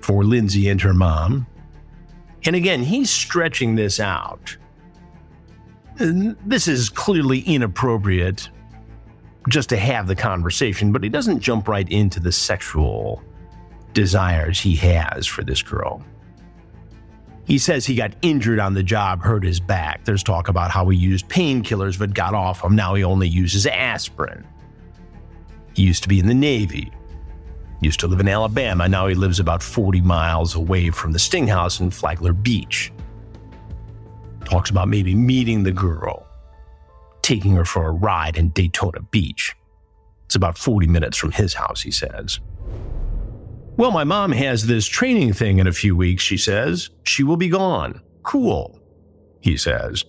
for 0.00 0.24
Lindsay 0.24 0.68
and 0.68 0.80
her 0.80 0.94
mom. 0.94 1.46
And 2.44 2.54
again, 2.56 2.82
he's 2.82 3.10
stretching 3.10 3.74
this 3.74 4.00
out. 4.00 4.56
This 5.96 6.68
is 6.68 6.88
clearly 6.88 7.40
inappropriate 7.40 8.50
just 9.48 9.68
to 9.68 9.76
have 9.76 10.06
the 10.06 10.16
conversation, 10.16 10.90
but 10.92 11.02
he 11.02 11.08
doesn't 11.08 11.40
jump 11.40 11.68
right 11.68 11.88
into 11.90 12.18
the 12.18 12.32
sexual 12.32 13.22
desires 13.94 14.60
he 14.60 14.76
has 14.76 15.26
for 15.26 15.42
this 15.42 15.62
girl. 15.62 16.04
He 17.46 17.58
says 17.58 17.84
he 17.84 17.94
got 17.94 18.14
injured 18.22 18.58
on 18.58 18.74
the 18.74 18.82
job, 18.82 19.22
hurt 19.22 19.44
his 19.44 19.60
back. 19.60 20.04
There's 20.04 20.22
talk 20.22 20.48
about 20.48 20.70
how 20.70 20.88
he 20.88 20.96
used 20.96 21.28
painkillers 21.28 21.98
but 21.98 22.14
got 22.14 22.34
off 22.34 22.62
them. 22.62 22.74
Now 22.74 22.94
he 22.94 23.04
only 23.04 23.28
uses 23.28 23.66
aspirin. 23.66 24.46
He 25.74 25.82
used 25.82 26.02
to 26.04 26.08
be 26.08 26.18
in 26.18 26.26
the 26.26 26.34
Navy. 26.34 26.90
Used 27.80 28.00
to 28.00 28.06
live 28.06 28.20
in 28.20 28.28
Alabama. 28.28 28.88
Now 28.88 29.06
he 29.08 29.14
lives 29.14 29.40
about 29.40 29.62
40 29.62 30.00
miles 30.00 30.54
away 30.54 30.90
from 30.90 31.12
the 31.12 31.18
Sting 31.18 31.46
House 31.46 31.80
in 31.80 31.90
Flagler 31.90 32.32
Beach. 32.32 32.90
Talks 34.44 34.70
about 34.70 34.88
maybe 34.88 35.14
meeting 35.14 35.62
the 35.62 35.72
girl, 35.72 36.26
taking 37.20 37.52
her 37.56 37.64
for 37.64 37.86
a 37.86 37.92
ride 37.92 38.38
in 38.38 38.50
Daytona 38.50 39.00
Beach. 39.10 39.54
It's 40.24 40.34
about 40.34 40.56
40 40.56 40.86
minutes 40.86 41.18
from 41.18 41.32
his 41.32 41.52
house, 41.52 41.82
he 41.82 41.90
says. 41.90 42.40
Well, 43.76 43.90
my 43.90 44.04
mom 44.04 44.32
has 44.32 44.66
this 44.66 44.86
training 44.86 45.32
thing 45.32 45.58
in 45.58 45.66
a 45.66 45.72
few 45.72 45.96
weeks, 45.96 46.22
she 46.22 46.36
says. 46.36 46.90
She 47.02 47.24
will 47.24 47.36
be 47.36 47.48
gone. 47.48 48.00
Cool, 48.22 48.78
he 49.40 49.56
says. 49.56 50.04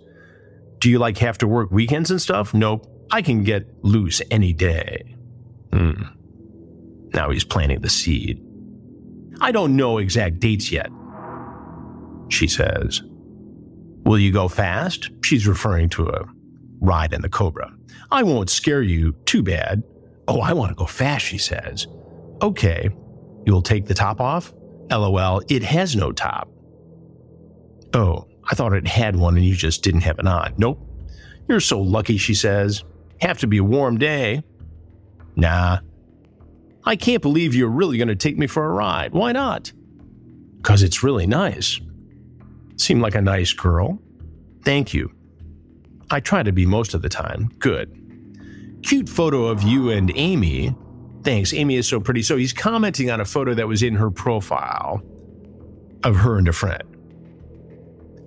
Do 0.79 0.89
you 0.89 0.99
like 0.99 1.17
have 1.17 1.37
to 1.39 1.47
work 1.47 1.71
weekends 1.71 2.11
and 2.11 2.21
stuff? 2.21 2.53
Nope. 2.53 2.87
I 3.11 3.21
can 3.21 3.43
get 3.43 3.67
loose 3.83 4.21
any 4.29 4.53
day. 4.53 5.15
Hmm. 5.73 6.03
Now 7.13 7.31
he's 7.31 7.43
planting 7.43 7.81
the 7.81 7.89
seed. 7.89 8.41
I 9.41 9.51
don't 9.51 9.75
know 9.75 9.97
exact 9.97 10.39
dates 10.39 10.71
yet, 10.71 10.89
she 12.29 12.47
says. 12.47 13.01
Will 14.05 14.19
you 14.19 14.31
go 14.31 14.47
fast? 14.47 15.09
She's 15.23 15.47
referring 15.47 15.89
to 15.89 16.07
a 16.07 16.25
ride 16.79 17.13
in 17.13 17.21
the 17.21 17.29
Cobra. 17.29 17.73
I 18.11 18.23
won't 18.23 18.49
scare 18.49 18.81
you 18.83 19.13
too 19.25 19.41
bad. 19.41 19.83
Oh, 20.27 20.41
I 20.41 20.53
want 20.53 20.69
to 20.69 20.75
go 20.75 20.85
fast, 20.85 21.25
she 21.25 21.37
says. 21.37 21.87
Okay, 22.41 22.89
You'll 23.45 23.61
take 23.61 23.85
the 23.85 23.93
top 23.93 24.19
off? 24.19 24.53
LOL, 24.89 25.41
it 25.49 25.63
has 25.63 25.95
no 25.95 26.11
top. 26.11 26.49
Oh, 27.93 28.27
I 28.43 28.55
thought 28.55 28.73
it 28.73 28.87
had 28.87 29.15
one 29.15 29.35
and 29.35 29.45
you 29.45 29.55
just 29.55 29.83
didn't 29.83 30.01
have 30.01 30.19
it 30.19 30.27
on. 30.27 30.53
Nope. 30.57 30.79
You're 31.47 31.59
so 31.59 31.79
lucky, 31.79 32.17
she 32.17 32.33
says. 32.33 32.83
Have 33.21 33.37
to 33.39 33.47
be 33.47 33.57
a 33.57 33.63
warm 33.63 33.97
day. 33.97 34.43
Nah. 35.35 35.79
I 36.83 36.95
can't 36.95 37.21
believe 37.21 37.55
you're 37.55 37.69
really 37.69 37.97
going 37.97 38.09
to 38.09 38.15
take 38.15 38.37
me 38.37 38.47
for 38.47 38.65
a 38.65 38.69
ride. 38.69 39.13
Why 39.13 39.31
not? 39.31 39.71
Because 40.57 40.83
it's 40.83 41.03
really 41.03 41.25
nice. 41.25 41.79
Seem 42.77 42.99
like 42.99 43.15
a 43.15 43.21
nice 43.21 43.53
girl. 43.53 43.99
Thank 44.63 44.93
you. 44.93 45.11
I 46.11 46.19
try 46.19 46.43
to 46.43 46.51
be 46.51 46.65
most 46.65 46.93
of 46.93 47.01
the 47.01 47.09
time. 47.09 47.49
Good. 47.59 48.01
Cute 48.83 49.09
photo 49.09 49.45
of 49.45 49.63
you 49.63 49.89
and 49.89 50.11
Amy. 50.15 50.75
Thanks. 51.25 51.53
Amy 51.53 51.75
is 51.75 51.87
so 51.87 51.99
pretty. 51.99 52.21
So 52.21 52.37
he's 52.37 52.53
commenting 52.53 53.09
on 53.09 53.19
a 53.19 53.25
photo 53.25 53.55
that 53.55 53.67
was 53.67 53.81
in 53.81 53.95
her 53.95 54.11
profile 54.11 55.01
of 56.03 56.15
her 56.17 56.37
and 56.37 56.47
a 56.47 56.53
friend. 56.53 56.83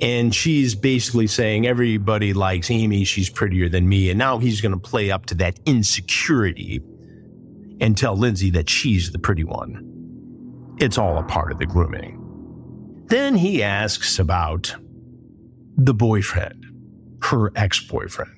And 0.00 0.34
she's 0.34 0.74
basically 0.74 1.28
saying 1.28 1.66
everybody 1.66 2.32
likes 2.32 2.70
Amy. 2.72 3.04
She's 3.04 3.30
prettier 3.30 3.68
than 3.68 3.88
me. 3.88 4.10
And 4.10 4.18
now 4.18 4.38
he's 4.38 4.60
going 4.60 4.72
to 4.72 4.78
play 4.78 5.12
up 5.12 5.26
to 5.26 5.36
that 5.36 5.60
insecurity 5.64 6.80
and 7.80 7.96
tell 7.96 8.16
Lindsay 8.16 8.50
that 8.50 8.68
she's 8.68 9.12
the 9.12 9.18
pretty 9.18 9.44
one. 9.44 10.76
It's 10.80 10.98
all 10.98 11.18
a 11.18 11.22
part 11.22 11.52
of 11.52 11.58
the 11.58 11.66
grooming. 11.66 13.04
Then 13.06 13.36
he 13.36 13.62
asks 13.62 14.18
about 14.18 14.74
the 15.76 15.94
boyfriend, 15.94 16.64
her 17.22 17.52
ex 17.54 17.80
boyfriend. 17.80 18.37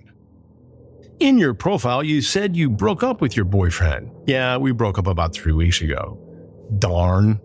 In 1.20 1.36
your 1.36 1.52
profile, 1.52 2.02
you 2.02 2.22
said 2.22 2.56
you 2.56 2.70
broke 2.70 3.02
up 3.02 3.20
with 3.20 3.36
your 3.36 3.44
boyfriend. 3.44 4.10
Yeah, 4.26 4.56
we 4.56 4.72
broke 4.72 4.98
up 4.98 5.06
about 5.06 5.34
three 5.34 5.52
weeks 5.52 5.82
ago. 5.82 6.18
Darn. 6.78 7.38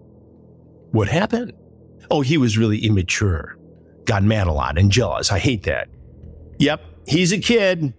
What 0.92 1.10
happened? 1.10 1.52
Oh, 2.10 2.22
he 2.22 2.38
was 2.38 2.58
really 2.58 2.86
immature. 2.86 3.58
Got 4.06 4.24
mad 4.24 4.48
a 4.48 4.54
lot 4.54 4.78
and 4.78 4.90
jealous. 4.90 5.30
I 5.30 5.40
hate 5.40 5.64
that. 5.64 5.90
Yep, 6.58 6.82
he's 7.06 7.34
a 7.34 7.38
kid. 7.38 7.94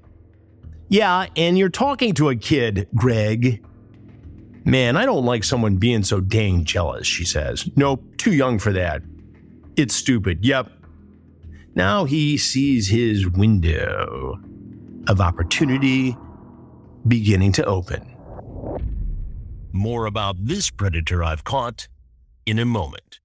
Yeah, 0.89 1.27
and 1.37 1.59
you're 1.59 1.69
talking 1.69 2.15
to 2.15 2.31
a 2.31 2.37
kid, 2.37 2.89
Greg. 2.95 3.63
Man, 4.65 4.97
I 4.97 5.05
don't 5.05 5.27
like 5.27 5.45
someone 5.45 5.77
being 5.77 6.05
so 6.05 6.21
dang 6.21 6.65
jealous, 6.65 7.07
she 7.07 7.27
says. 7.27 7.69
Nope, 7.77 8.03
too 8.17 8.33
young 8.33 8.59
for 8.59 8.73
that. 8.73 9.03
It's 9.77 9.95
stupid. 9.95 10.43
Yep. 10.43 10.71
Now 11.75 12.07
he 12.07 12.39
sees 12.39 12.89
his 12.89 13.29
window 13.29 14.41
of 15.09 15.21
opportunity 15.21 16.17
beginning 17.07 17.53
to 17.53 17.65
open. 17.65 18.13
More 19.73 20.07
about 20.07 20.37
this 20.39 20.71
predator 20.71 21.23
I've 21.23 21.45
caught 21.45 21.89
in 22.47 22.59
a 22.59 22.65
moment. 22.65 23.21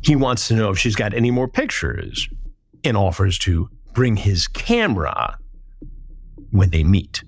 He 0.00 0.16
wants 0.16 0.48
to 0.48 0.54
know 0.54 0.70
if 0.70 0.78
she's 0.78 0.96
got 0.96 1.14
any 1.14 1.30
more 1.30 1.46
pictures 1.46 2.28
and 2.82 2.96
offers 2.96 3.38
to 3.40 3.68
bring 3.92 4.16
his 4.16 4.48
camera 4.48 5.38
when 6.50 6.70
they 6.70 6.82
meet. 6.82 7.22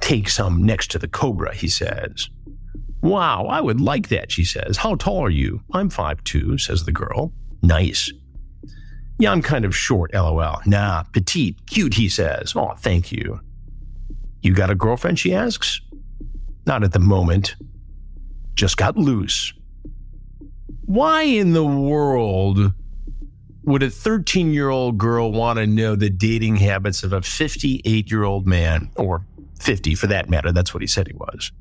Take 0.00 0.28
some 0.28 0.64
next 0.64 0.90
to 0.92 0.98
the 0.98 1.06
cobra, 1.06 1.54
he 1.54 1.68
says. 1.68 2.28
Wow, 3.02 3.46
I 3.46 3.60
would 3.60 3.80
like 3.80 4.08
that, 4.08 4.32
she 4.32 4.44
says. 4.44 4.76
How 4.76 4.96
tall 4.96 5.24
are 5.24 5.30
you? 5.30 5.62
I'm 5.72 5.90
five 5.90 6.22
two, 6.24 6.58
says 6.58 6.84
the 6.84 6.92
girl. 6.92 7.32
Nice. 7.62 8.12
Yeah, 9.18 9.30
I'm 9.30 9.42
kind 9.42 9.64
of 9.64 9.76
short, 9.76 10.12
lol. 10.14 10.60
Nah, 10.66 11.04
petite, 11.04 11.66
cute, 11.66 11.94
he 11.94 12.08
says. 12.08 12.54
Oh, 12.56 12.74
thank 12.78 13.12
you. 13.12 13.40
You 14.42 14.54
got 14.54 14.70
a 14.70 14.74
girlfriend, 14.74 15.18
she 15.18 15.34
asks. 15.34 15.80
Not 16.66 16.82
at 16.82 16.92
the 16.92 16.98
moment. 16.98 17.54
Just 18.54 18.76
got 18.76 18.96
loose. 18.96 19.52
Why 20.84 21.22
in 21.22 21.52
the 21.52 21.64
world 21.64 22.72
would 23.64 23.82
a 23.82 23.90
13 23.90 24.52
year 24.52 24.68
old 24.68 24.98
girl 24.98 25.30
want 25.32 25.58
to 25.58 25.66
know 25.66 25.94
the 25.94 26.10
dating 26.10 26.56
habits 26.56 27.02
of 27.02 27.12
a 27.12 27.22
58 27.22 28.10
year 28.10 28.24
old 28.24 28.46
man, 28.46 28.90
or 28.96 29.24
50 29.60 29.94
for 29.94 30.08
that 30.08 30.28
matter? 30.28 30.52
That's 30.52 30.74
what 30.74 30.82
he 30.82 30.86
said 30.86 31.06
he 31.06 31.14
was. 31.14 31.52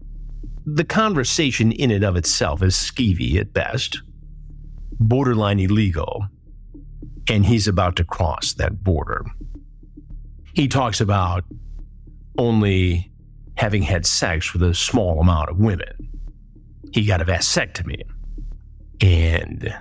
The 0.65 0.84
conversation 0.84 1.72
in 1.72 1.91
and 1.91 2.03
of 2.03 2.15
itself 2.15 2.62
is 2.63 2.75
skeevy 2.75 3.38
at 3.38 3.53
best, 3.53 4.01
borderline 5.00 5.60
illegal, 5.60 6.25
and 7.30 7.46
he's 7.46 7.68
about 7.68 7.96
to 7.98 8.04
cross 8.04 8.54
that 8.54 8.84
border. 8.84 9.25
He 10.54 10.68
talks 10.68 11.00
about 11.00 11.46
only 12.38 13.12
having 13.56 13.84
had 13.84 14.06
sex 14.06 14.54
with 14.54 14.63
a 14.63 14.74
small 14.74 15.20
amount 15.20 15.50
of 15.50 15.60
women. 15.60 16.10
He 16.92 17.06
got 17.06 17.22
a 17.22 17.25
vasectomy. 17.25 18.04
And 19.00 19.74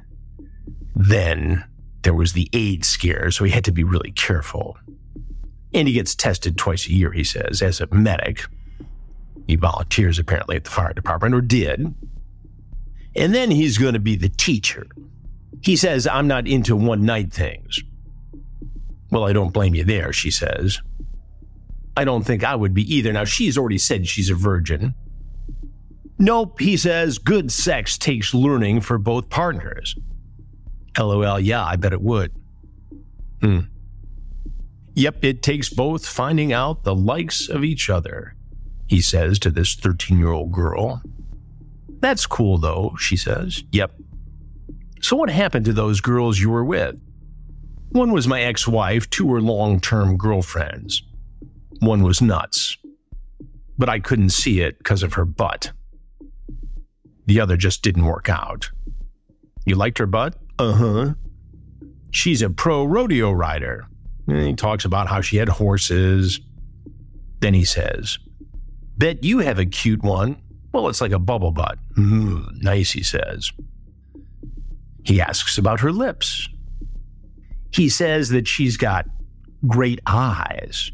then 0.94 1.64
there 2.02 2.14
was 2.14 2.32
the 2.32 2.49
AIDS 2.52 2.88
scare, 2.88 3.30
so 3.30 3.44
he 3.44 3.50
had 3.50 3.64
to 3.64 3.73
be 3.73 3.85
really 3.85 4.12
careful. 4.12 4.76
And 5.73 5.87
he 5.87 5.94
gets 5.94 6.14
tested 6.14 6.56
twice 6.56 6.87
a 6.87 6.92
year, 6.92 7.12
he 7.12 7.25
says, 7.25 7.62
as 7.62 7.80
a 7.80 7.88
medic. 7.92 8.44
He 9.47 9.56
volunteers 9.56 10.18
apparently 10.18 10.56
at 10.56 10.64
the 10.64 10.70
fire 10.70 10.92
department, 10.92 11.35
or 11.35 11.40
did. 11.40 11.94
And 13.16 13.35
then 13.35 13.50
he's 13.50 13.78
going 13.78 13.94
to 13.94 14.00
be 14.00 14.16
the 14.16 14.28
teacher. 14.28 14.87
He 15.62 15.76
says, 15.76 16.07
I'm 16.07 16.26
not 16.26 16.47
into 16.47 16.76
one 16.76 17.04
night 17.04 17.33
things. 17.33 17.80
Well, 19.11 19.25
I 19.25 19.33
don't 19.33 19.52
blame 19.52 19.75
you 19.75 19.85
there, 19.85 20.12
she 20.12 20.30
says. 20.30 20.80
I 21.97 22.04
don't 22.04 22.25
think 22.25 22.45
I 22.45 22.54
would 22.54 22.73
be 22.73 22.95
either. 22.95 23.12
Now, 23.12 23.25
she's 23.25 23.59
already 23.59 23.78
said 23.78 24.07
she's 24.07 24.30
a 24.30 24.35
virgin. 24.35 24.95
Nope, 26.19 26.61
he 26.61 26.76
says, 26.76 27.19
good 27.19 27.50
sex 27.50 27.99
takes 27.99 28.35
learning 28.35 28.83
for 28.83 28.99
both 28.99 29.28
partners. 29.30 29.97
LOL, 30.99 31.40
yeah, 31.40 31.64
I 31.64 31.76
bet 31.76 31.92
it 31.92 32.00
would. 32.00 32.33
Hmm. 33.40 33.61
Yep, 34.95 35.25
it 35.25 35.42
takes 35.42 35.69
both 35.69 36.07
finding 36.07 36.52
out 36.52 36.85
the 36.85 36.95
likes 36.95 37.49
of 37.49 37.64
each 37.64 37.88
other, 37.88 38.35
he 38.87 39.00
says 39.00 39.38
to 39.40 39.50
this 39.50 39.75
13 39.75 40.19
year 40.19 40.30
old 40.30 40.52
girl. 40.52 41.02
That's 42.00 42.26
cool, 42.26 42.59
though, 42.59 42.95
she 42.99 43.16
says. 43.16 43.64
Yep. 43.73 43.92
So, 45.00 45.16
what 45.16 45.30
happened 45.30 45.64
to 45.66 45.73
those 45.73 46.00
girls 46.00 46.38
you 46.38 46.50
were 46.50 46.64
with? 46.64 46.97
One 47.90 48.12
was 48.12 48.28
my 48.28 48.42
ex 48.42 48.69
wife, 48.69 49.09
two 49.11 49.26
were 49.26 49.40
long 49.40 49.80
term 49.80 50.16
girlfriends. 50.16 51.02
One 51.80 52.02
was 52.02 52.23
nuts. 52.23 52.76
But 53.78 53.88
I 53.88 53.99
couldn't 53.99 54.30
see 54.30 54.61
it 54.61 54.78
because 54.78 55.02
of 55.02 55.14
her 55.14 55.25
butt. 55.25 55.73
The 57.26 57.40
other 57.40 57.57
just 57.57 57.83
didn't 57.83 58.04
work 58.04 58.28
out. 58.28 58.71
You 59.64 59.75
liked 59.75 59.99
her 59.99 60.07
butt? 60.07 60.35
Uh 60.59 60.73
huh. 60.73 61.14
She's 62.11 62.42
a 62.42 62.50
pro 62.50 62.85
rodeo 62.85 63.33
rider. 63.33 63.87
And 64.26 64.47
he 64.47 64.54
talks 64.54 64.85
about 64.85 65.09
how 65.09 65.21
she 65.21 65.38
had 65.38 65.49
horses. 65.49 66.40
Then 67.40 67.54
he 67.54 67.64
says, 67.64 68.19
Bet 68.99 69.25
you 69.25 69.38
have 69.38 69.59
a 69.59 69.64
cute 69.64 70.02
one. 70.02 70.42
Well, 70.73 70.88
it's 70.88 71.00
like 71.00 71.12
a 71.12 71.19
bubble 71.19 71.52
butt. 71.52 71.78
Mm, 71.97 72.62
nice, 72.62 72.92
he 72.92 73.02
says. 73.02 73.50
He 75.10 75.20
asks 75.20 75.58
about 75.58 75.80
her 75.80 75.90
lips. 75.90 76.48
He 77.72 77.88
says 77.88 78.28
that 78.28 78.46
she's 78.46 78.76
got 78.76 79.06
great 79.66 79.98
eyes. 80.06 80.92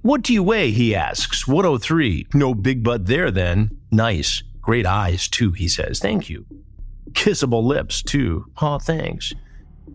What 0.00 0.22
do 0.22 0.32
you 0.32 0.42
weigh? 0.42 0.70
He 0.70 0.94
asks. 0.94 1.46
103. 1.46 2.28
No 2.32 2.54
big 2.54 2.82
butt 2.82 3.04
there 3.04 3.30
then. 3.30 3.78
Nice. 3.90 4.42
Great 4.62 4.86
eyes, 4.86 5.28
too, 5.28 5.52
he 5.52 5.68
says. 5.68 5.98
Thank 5.98 6.30
you. 6.30 6.46
Kissable 7.10 7.62
lips, 7.62 8.00
too. 8.00 8.46
Oh, 8.62 8.78
thanks. 8.78 9.34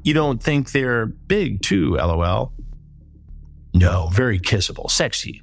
You 0.03 0.13
don't 0.13 0.43
think 0.43 0.71
they're 0.71 1.08
big, 1.08 1.63
too, 1.63 1.95
lol. 1.95 2.53
No, 3.73 4.10
very 4.13 4.39
kissable, 4.39 4.91
sexy. 4.91 5.41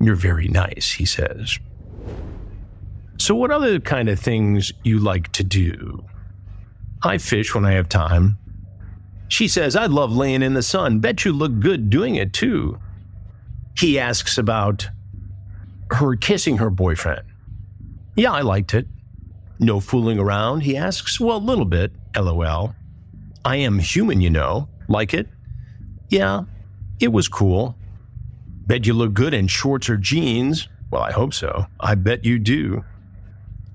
You're 0.00 0.16
very 0.16 0.48
nice, 0.48 0.90
he 0.90 1.04
says. 1.04 1.56
So, 3.16 3.36
what 3.36 3.52
other 3.52 3.78
kind 3.78 4.08
of 4.08 4.18
things 4.18 4.72
you 4.82 4.98
like 4.98 5.30
to 5.34 5.44
do? 5.44 6.04
I 7.02 7.18
fish 7.18 7.54
when 7.54 7.64
I 7.64 7.72
have 7.72 7.88
time. 7.88 8.38
She 9.28 9.46
says, 9.46 9.76
I 9.76 9.86
love 9.86 10.12
laying 10.12 10.42
in 10.42 10.54
the 10.54 10.62
sun. 10.62 11.00
Bet 11.00 11.24
you 11.24 11.32
look 11.32 11.60
good 11.60 11.90
doing 11.90 12.16
it 12.16 12.32
too. 12.32 12.78
He 13.76 13.98
asks 13.98 14.38
about 14.38 14.88
her 15.90 16.16
kissing 16.16 16.58
her 16.58 16.70
boyfriend. 16.70 17.22
Yeah, 18.16 18.32
I 18.32 18.40
liked 18.40 18.74
it. 18.74 18.86
No 19.60 19.80
fooling 19.80 20.18
around, 20.18 20.60
he 20.62 20.76
asks. 20.76 21.20
Well, 21.20 21.36
a 21.36 21.38
little 21.38 21.64
bit, 21.64 21.92
lol. 22.16 22.74
I 23.44 23.56
am 23.56 23.78
human, 23.78 24.20
you 24.20 24.30
know. 24.30 24.68
Like 24.88 25.14
it? 25.14 25.28
Yeah, 26.08 26.44
it 27.00 27.12
was 27.12 27.28
cool. 27.28 27.76
Bet 28.66 28.86
you 28.86 28.94
look 28.94 29.14
good 29.14 29.34
in 29.34 29.46
shorts 29.46 29.88
or 29.88 29.96
jeans. 29.96 30.68
Well, 30.90 31.02
I 31.02 31.12
hope 31.12 31.34
so. 31.34 31.66
I 31.80 31.94
bet 31.94 32.24
you 32.24 32.38
do. 32.38 32.84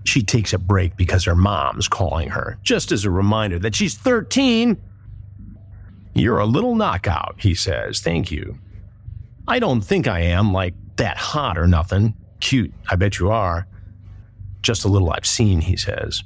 She 0.06 0.22
takes 0.22 0.54
a 0.54 0.58
break 0.58 0.98
because 0.98 1.24
her 1.26 1.36
mom's 1.36 1.88
calling 1.88 2.30
her, 2.30 2.58
just 2.62 2.92
as 2.92 3.06
a 3.06 3.12
reminder 3.12 3.60
that 3.60 3.76
she's 3.76 3.96
13. 3.96 4.82
You're 6.14 6.40
a 6.40 6.46
little 6.46 6.76
knockout, 6.76 7.36
he 7.38 7.56
says. 7.56 8.02
Thank 8.02 8.32
you. 8.32 8.58
I 9.48 9.60
don't 9.60 9.82
think 9.82 10.08
I 10.08 10.20
am, 10.22 10.54
like, 10.54 10.74
that 10.98 11.18
hot 11.18 11.58
or 11.58 11.68
nothing. 11.68 12.16
Cute, 12.40 12.74
I 12.90 12.96
bet 12.96 13.20
you 13.20 13.32
are. 13.32 13.68
Just 14.62 14.86
a 14.86 14.88
little 14.88 15.12
I've 15.12 15.26
seen, 15.26 15.62
he 15.62 15.76
says. 15.76 16.24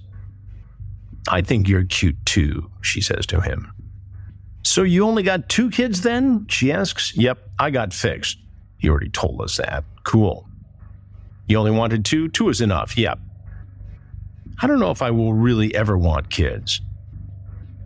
I 1.30 1.42
think 1.42 1.68
you're 1.68 1.84
cute 1.84 2.18
too, 2.26 2.72
she 2.82 3.02
says 3.02 3.26
to 3.28 3.42
him. 3.42 3.74
So 4.64 4.84
you 4.84 5.06
only 5.06 5.24
got 5.24 5.50
two 5.50 5.70
kids 5.70 6.02
then? 6.02 6.46
She 6.50 6.72
asks. 6.72 7.16
Yep, 7.16 7.38
I 7.58 7.70
got 7.70 7.94
fixed. 7.94 8.38
He 8.78 8.90
already 8.90 9.10
told 9.10 9.42
us 9.42 9.58
that. 9.58 9.84
Cool. 10.04 10.48
You 11.48 11.58
only 11.58 11.72
wanted 11.72 12.04
two? 12.06 12.28
Two 12.28 12.50
is 12.50 12.62
enough. 12.62 12.98
Yep. 12.98 13.20
I 14.60 14.68
don't 14.68 14.80
know 14.80 14.92
if 14.92 15.02
I 15.02 15.12
will 15.12 15.34
really 15.34 15.74
ever 15.76 15.98
want 15.98 16.30
kids. 16.30 16.82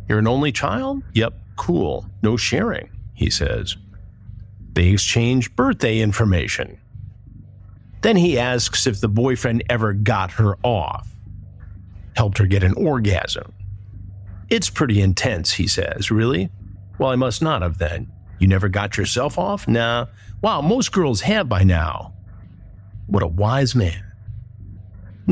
You're 0.07 0.19
an 0.19 0.27
only 0.27 0.51
child? 0.51 1.03
Yep, 1.13 1.34
cool. 1.57 2.05
No 2.21 2.38
sharing, 2.38 2.89
he 3.13 3.29
says. 3.29 3.77
They 4.73 4.89
exchange 4.89 5.55
birthday 5.55 5.99
information. 5.99 6.79
Then 8.01 8.15
he 8.15 8.39
asks 8.39 8.88
if 8.88 8.99
the 8.99 9.10
boyfriend 9.10 9.63
ever 9.69 9.93
got 9.93 10.31
her 10.31 10.57
off, 10.63 11.07
helped 12.15 12.38
her 12.39 12.47
get 12.47 12.63
an 12.63 12.73
orgasm. 12.73 13.53
It's 14.49 14.69
pretty 14.69 15.01
intense, 15.01 15.53
he 15.53 15.67
says. 15.67 16.10
Really? 16.12 16.49
Well, 16.97 17.10
I 17.10 17.15
must 17.15 17.41
not 17.41 17.62
have 17.62 17.77
then. 17.77 18.12
You 18.39 18.47
never 18.47 18.69
got 18.69 18.97
yourself 18.97 19.38
off? 19.38 19.67
Nah. 19.67 20.07
Wow, 20.41 20.62
most 20.62 20.91
girls 20.91 21.21
have 21.21 21.47
by 21.47 21.63
now. 21.63 22.13
What 23.07 23.23
a 23.23 23.27
wise 23.27 23.75
man. 23.75 24.11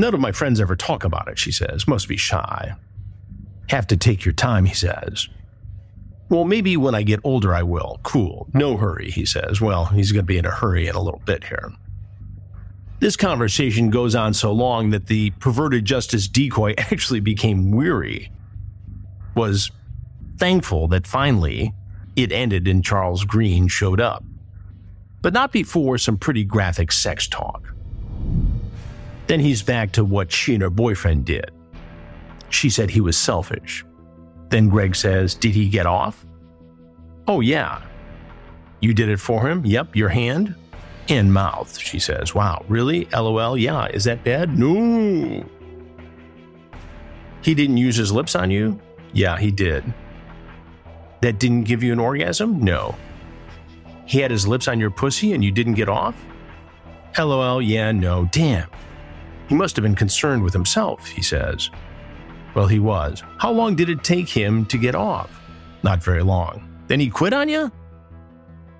None 0.00 0.14
of 0.14 0.20
my 0.20 0.32
friends 0.32 0.62
ever 0.62 0.76
talk 0.76 1.04
about 1.04 1.28
it, 1.28 1.38
she 1.38 1.52
says. 1.52 1.86
Must 1.86 2.08
be 2.08 2.16
shy. 2.16 2.74
Have 3.68 3.86
to 3.88 3.98
take 3.98 4.24
your 4.24 4.32
time, 4.32 4.64
he 4.64 4.72
says. 4.72 5.28
Well, 6.30 6.46
maybe 6.46 6.74
when 6.78 6.94
I 6.94 7.02
get 7.02 7.20
older 7.22 7.54
I 7.54 7.64
will. 7.64 8.00
Cool. 8.02 8.48
No 8.54 8.78
hurry, 8.78 9.10
he 9.10 9.26
says. 9.26 9.60
Well, 9.60 9.84
he's 9.84 10.10
going 10.10 10.22
to 10.22 10.26
be 10.26 10.38
in 10.38 10.46
a 10.46 10.50
hurry 10.50 10.88
in 10.88 10.94
a 10.94 11.02
little 11.02 11.20
bit 11.26 11.44
here. 11.44 11.70
This 13.00 13.14
conversation 13.14 13.90
goes 13.90 14.14
on 14.14 14.32
so 14.32 14.52
long 14.52 14.88
that 14.88 15.06
the 15.06 15.32
perverted 15.32 15.84
justice 15.84 16.28
decoy 16.28 16.74
actually 16.78 17.20
became 17.20 17.70
weary. 17.70 18.32
Was 19.34 19.70
thankful 20.38 20.88
that 20.88 21.06
finally 21.06 21.74
it 22.16 22.32
ended 22.32 22.66
and 22.66 22.82
Charles 22.82 23.24
Green 23.24 23.68
showed 23.68 24.00
up. 24.00 24.24
But 25.20 25.34
not 25.34 25.52
before 25.52 25.98
some 25.98 26.16
pretty 26.16 26.44
graphic 26.44 26.90
sex 26.90 27.28
talk. 27.28 27.69
Then 29.30 29.38
he's 29.38 29.62
back 29.62 29.92
to 29.92 30.04
what 30.04 30.32
she 30.32 30.54
and 30.54 30.62
her 30.64 30.70
boyfriend 30.70 31.24
did. 31.24 31.52
She 32.48 32.68
said 32.68 32.90
he 32.90 33.00
was 33.00 33.16
selfish. 33.16 33.84
Then 34.48 34.68
Greg 34.68 34.96
says, 34.96 35.36
Did 35.36 35.54
he 35.54 35.68
get 35.68 35.86
off? 35.86 36.26
Oh, 37.28 37.38
yeah. 37.38 37.80
You 38.80 38.92
did 38.92 39.08
it 39.08 39.20
for 39.20 39.48
him? 39.48 39.64
Yep, 39.64 39.94
your 39.94 40.08
hand 40.08 40.56
and 41.08 41.32
mouth, 41.32 41.78
she 41.78 42.00
says. 42.00 42.34
Wow, 42.34 42.64
really? 42.66 43.04
LOL, 43.12 43.56
yeah. 43.56 43.86
Is 43.86 44.02
that 44.02 44.24
bad? 44.24 44.58
No. 44.58 45.44
He 47.40 47.54
didn't 47.54 47.76
use 47.76 47.94
his 47.94 48.10
lips 48.10 48.34
on 48.34 48.50
you? 48.50 48.80
Yeah, 49.12 49.38
he 49.38 49.52
did. 49.52 49.84
That 51.20 51.38
didn't 51.38 51.68
give 51.68 51.84
you 51.84 51.92
an 51.92 52.00
orgasm? 52.00 52.64
No. 52.64 52.96
He 54.06 54.18
had 54.18 54.32
his 54.32 54.48
lips 54.48 54.66
on 54.66 54.80
your 54.80 54.90
pussy 54.90 55.34
and 55.34 55.44
you 55.44 55.52
didn't 55.52 55.74
get 55.74 55.88
off? 55.88 56.20
LOL, 57.16 57.62
yeah, 57.62 57.92
no. 57.92 58.28
Damn. 58.32 58.68
He 59.50 59.56
must 59.56 59.74
have 59.74 59.82
been 59.82 59.96
concerned 59.96 60.44
with 60.44 60.52
himself, 60.52 61.08
he 61.08 61.22
says. 61.22 61.70
Well, 62.54 62.68
he 62.68 62.78
was. 62.78 63.24
How 63.38 63.50
long 63.50 63.74
did 63.74 63.88
it 63.88 64.04
take 64.04 64.28
him 64.28 64.64
to 64.66 64.78
get 64.78 64.94
off? 64.94 65.40
Not 65.82 66.04
very 66.04 66.22
long. 66.22 66.68
Then 66.86 67.00
he 67.00 67.10
quit 67.10 67.32
on 67.32 67.48
you? 67.48 67.72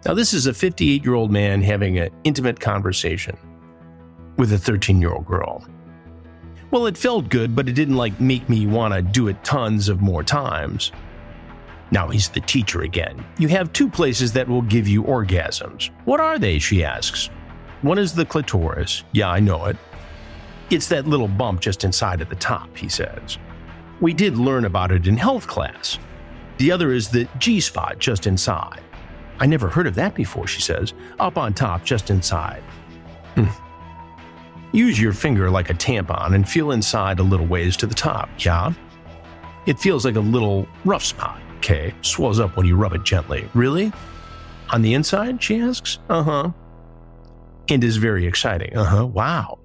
Now, 0.07 0.15
this 0.15 0.33
is 0.33 0.47
a 0.47 0.55
58 0.55 1.05
year 1.05 1.15
old 1.15 1.33
man 1.33 1.61
having 1.61 1.99
an 1.99 2.11
intimate 2.23 2.61
conversation 2.61 3.37
with 4.37 4.53
a 4.53 4.59
13 4.59 5.01
year 5.01 5.11
old 5.11 5.27
girl. 5.27 5.67
Well, 6.71 6.87
it 6.87 6.97
felt 6.97 7.31
good, 7.31 7.57
but 7.57 7.69
it 7.69 7.73
didn't 7.73 7.97
like 7.97 8.21
make 8.21 8.49
me 8.49 8.69
want 8.69 8.95
to 8.95 9.03
do 9.03 9.27
it 9.27 9.43
tons 9.43 9.89
of 9.89 10.01
more 10.01 10.23
times. 10.23 10.93
Now 11.91 12.07
he's 12.07 12.29
the 12.29 12.43
teacher 12.43 12.83
again. 12.83 13.25
You 13.39 13.49
have 13.49 13.73
two 13.73 13.89
places 13.89 14.33
that 14.35 14.49
will 14.49 14.63
give 14.63 14.87
you 14.87 15.03
orgasms. 15.03 15.91
What 16.05 16.21
are 16.21 16.39
they? 16.39 16.61
She 16.61 16.85
asks. 16.85 17.29
One 17.83 17.99
is 17.99 18.15
the 18.15 18.25
clitoris. 18.25 19.03
Yeah, 19.11 19.31
I 19.31 19.41
know 19.41 19.65
it. 19.65 19.77
It's 20.71 20.87
that 20.89 21.07
little 21.07 21.29
bump 21.29 21.61
just 21.61 21.83
inside 21.83 22.21
at 22.21 22.29
the 22.29 22.37
top, 22.37 22.77
he 22.77 22.89
says. 22.89 23.39
We 24.01 24.15
did 24.15 24.39
learn 24.39 24.65
about 24.65 24.93
it 24.93 25.09
in 25.09 25.17
health 25.17 25.47
class. 25.47 25.99
The 26.59 26.71
other 26.71 26.93
is 26.93 27.09
the 27.09 27.29
G 27.39 27.61
spot 27.61 27.99
just 27.99 28.27
inside. 28.27 28.81
I 29.41 29.47
never 29.47 29.69
heard 29.69 29.87
of 29.87 29.95
that 29.97 30.15
before, 30.15 30.47
she 30.47 30.61
says. 30.61 30.95
Up 31.19 31.37
on 31.37 31.55
top, 31.55 31.85
just 31.85 32.11
inside. 32.11 32.63
Hmm. 33.35 33.47
Use 34.73 35.01
your 35.01 35.13
finger 35.13 35.51
like 35.51 35.71
a 35.71 35.75
tampon 35.75 36.35
and 36.35 36.49
feel 36.49 36.71
inside 36.71 37.19
a 37.19 37.23
little 37.23 37.47
ways 37.47 37.77
to 37.79 37.87
the 37.87 37.95
top, 37.95 38.29
yeah? 38.39 38.73
It 39.67 39.79
feels 39.79 40.05
like 40.05 40.17
a 40.17 40.21
little 40.21 40.69
rough 40.85 41.05
spot, 41.05 41.41
okay? 41.57 41.93
Swells 42.03 42.39
up 42.39 42.57
when 42.57 42.67
you 42.67 42.77
rub 42.77 42.93
it 42.93 43.03
gently. 43.03 43.49
Really? 43.55 43.93
On 44.71 44.83
the 44.83 44.95
inside? 44.95 45.43
She 45.43 45.61
asks. 45.61 45.99
Uh 46.09 46.23
huh. 46.23 46.51
And 47.69 47.83
is 47.83 47.97
very 47.97 48.27
exciting. 48.27 48.77
Uh 48.77 48.85
huh. 48.85 49.07
Wow. 49.07 49.59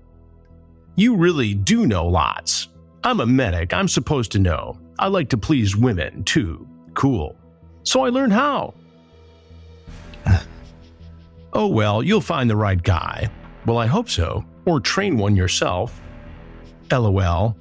You 0.96 1.16
really 1.16 1.54
do 1.54 1.86
know 1.86 2.08
lots. 2.08 2.70
I'm 3.04 3.20
a 3.20 3.26
medic. 3.26 3.74
I'm 3.74 3.88
supposed 3.88 4.32
to 4.32 4.40
know. 4.40 4.80
I 4.98 5.08
like 5.08 5.30
to 5.30 5.38
please 5.38 5.76
women, 5.76 6.24
too. 6.24 6.68
Cool. 6.94 7.36
So 7.84 8.06
I 8.06 8.10
learned 8.10 8.34
how. 8.34 8.74
oh 11.54 11.68
well, 11.68 12.02
you'll 12.02 12.22
find 12.22 12.50
the 12.50 12.56
right 12.56 12.82
guy. 12.82 13.30
Well, 13.66 13.78
I 13.78 13.86
hope 13.86 14.10
so. 14.10 14.46
Or 14.66 14.80
train 14.80 15.18
one 15.18 15.36
yourself. 15.36 16.02
LOL. 16.92 17.58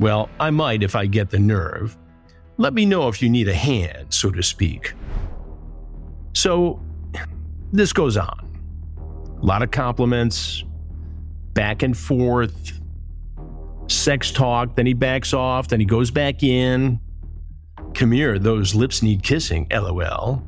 Well, 0.00 0.28
I 0.40 0.50
might 0.50 0.82
if 0.82 0.96
I 0.96 1.06
get 1.06 1.30
the 1.30 1.38
nerve. 1.38 1.96
Let 2.56 2.74
me 2.74 2.84
know 2.84 3.08
if 3.08 3.22
you 3.22 3.30
need 3.30 3.48
a 3.48 3.54
hand, 3.54 4.12
so 4.12 4.30
to 4.30 4.42
speak. 4.42 4.94
So, 6.32 6.80
this 7.72 7.92
goes 7.92 8.16
on. 8.16 8.48
A 9.40 9.44
lot 9.44 9.62
of 9.62 9.70
compliments, 9.70 10.64
back 11.60 11.82
and 11.82 11.94
forth, 11.94 12.80
sex 13.86 14.32
talk, 14.32 14.76
then 14.76 14.86
he 14.86 14.94
backs 14.94 15.34
off, 15.34 15.68
then 15.68 15.78
he 15.78 15.84
goes 15.84 16.10
back 16.10 16.42
in. 16.42 16.98
Come 17.92 18.12
here, 18.12 18.38
those 18.38 18.74
lips 18.74 19.02
need 19.02 19.22
kissing, 19.22 19.66
lol. 19.70 20.42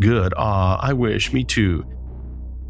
Good, 0.00 0.34
ah, 0.36 0.80
I 0.82 0.92
wish, 0.92 1.32
me 1.32 1.44
too. 1.44 1.86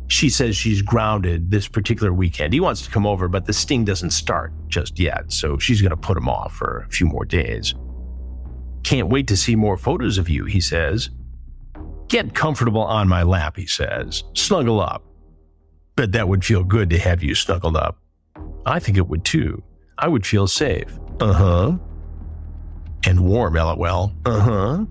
She 0.09 0.28
says 0.28 0.59
she's 0.59 0.82
grounded 0.82 1.50
this 1.50 1.68
particular 1.68 2.12
weekend. 2.12 2.52
He 2.52 2.61
wants 2.61 2.82
to 2.82 2.90
come 2.90 3.06
over, 3.06 3.28
but 3.28 3.46
the 3.46 3.54
sting 3.54 3.87
doesn't 3.87 4.11
start 4.11 4.52
just 4.68 4.98
yet, 4.98 5.32
so 5.32 5.56
she's 5.56 5.80
going 5.80 5.88
to 5.88 5.96
put 5.96 6.18
him 6.18 6.28
off 6.28 6.52
for 6.52 6.85
a 6.87 6.90
few 6.90 7.06
more 7.06 7.24
days. 7.24 7.74
Can't 8.82 9.09
wait 9.09 9.26
to 9.28 9.38
see 9.38 9.56
more 9.56 9.78
photos 9.78 10.18
of 10.18 10.28
you, 10.28 10.44
he 10.44 10.61
says. 10.61 11.09
Get 12.09 12.35
comfortable 12.35 12.82
on 12.82 13.09
my 13.09 13.22
lap, 13.22 13.56
he 13.56 13.66
says. 13.66 14.22
Snuggle 14.35 14.82
up. 14.82 15.02
Bet 15.96 16.12
that 16.12 16.28
would 16.28 16.44
feel 16.44 16.62
good 16.62 16.90
to 16.90 16.98
have 16.98 17.22
you 17.22 17.35
snuggled 17.35 17.76
up. 17.76 17.98
I 18.66 18.78
think 18.78 18.98
it 18.98 19.09
would 19.09 19.24
too. 19.24 19.62
I 19.98 20.09
would 20.09 20.26
feel 20.26 20.46
safe. 20.46 20.98
Uh 21.20 21.32
huh. 21.32 21.78
And 23.06 23.24
warm, 23.24 23.54
lol. 23.54 24.12
Uh 24.26 24.40
huh. 24.40 24.85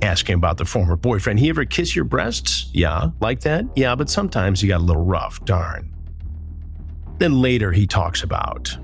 Asking 0.00 0.36
about 0.36 0.56
the 0.56 0.64
former 0.64 0.96
boyfriend. 0.96 1.40
He 1.40 1.50
ever 1.50 1.64
kiss 1.64 1.94
your 1.94 2.04
breasts? 2.04 2.70
Yeah, 2.72 3.10
like 3.20 3.40
that? 3.40 3.64
Yeah, 3.76 3.94
but 3.96 4.08
sometimes 4.08 4.60
he 4.60 4.68
got 4.68 4.80
a 4.80 4.84
little 4.84 5.04
rough, 5.04 5.44
darn. 5.44 5.92
Then 7.18 7.42
later 7.42 7.72
he 7.72 7.86
talks 7.86 8.22
about 8.22 8.76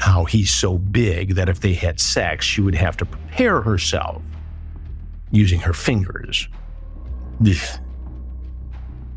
how 0.00 0.24
he's 0.24 0.50
so 0.50 0.78
big 0.78 1.34
that 1.34 1.48
if 1.48 1.60
they 1.60 1.74
had 1.74 2.00
sex, 2.00 2.44
she 2.44 2.60
would 2.60 2.74
have 2.74 2.96
to 2.96 3.04
prepare 3.04 3.60
herself 3.60 4.22
using 5.30 5.60
her 5.60 5.72
fingers. 5.72 6.48
Ugh. 7.46 7.80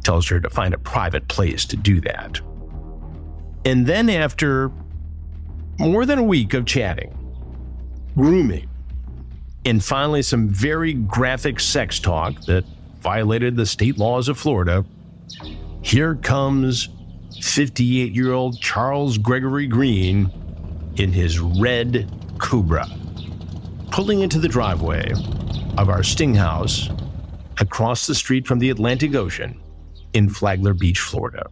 Tells 0.08 0.30
her 0.30 0.40
to 0.40 0.50
find 0.50 0.74
a 0.74 0.78
private 0.78 1.28
place 1.28 1.66
to 1.66 1.76
do 1.76 2.00
that. 2.00 2.40
And 3.66 3.86
then, 3.86 4.10
after 4.10 4.72
more 5.78 6.06
than 6.06 6.18
a 6.18 6.24
week 6.24 6.54
of 6.54 6.66
chatting, 6.66 7.14
grooming, 8.16 8.70
and 9.66 9.84
finally 9.84 10.22
some 10.22 10.48
very 10.48 10.94
graphic 10.94 11.60
sex 11.60 12.00
talk 12.00 12.40
that 12.46 12.64
violated 13.02 13.58
the 13.58 13.66
state 13.66 13.98
laws 13.98 14.30
of 14.30 14.38
Florida, 14.38 14.86
here 15.82 16.16
comes 16.16 16.88
58 17.42 18.14
year 18.16 18.32
old 18.32 18.62
Charles 18.62 19.18
Gregory 19.18 19.68
Green 19.68 20.32
in 20.96 21.12
his 21.12 21.38
red 21.38 22.10
Cobra, 22.38 22.88
pulling 23.92 24.22
into 24.22 24.40
the 24.40 24.48
driveway 24.48 25.12
of 25.78 25.90
our 25.90 26.02
Sting 26.02 26.34
House 26.34 26.90
across 27.60 28.08
the 28.08 28.16
street 28.16 28.48
from 28.48 28.60
the 28.60 28.70
Atlantic 28.70 29.14
Ocean 29.14 29.60
in 30.18 30.30
Flagler 30.30 30.74
Beach, 30.74 31.00
Florida. 31.00 31.48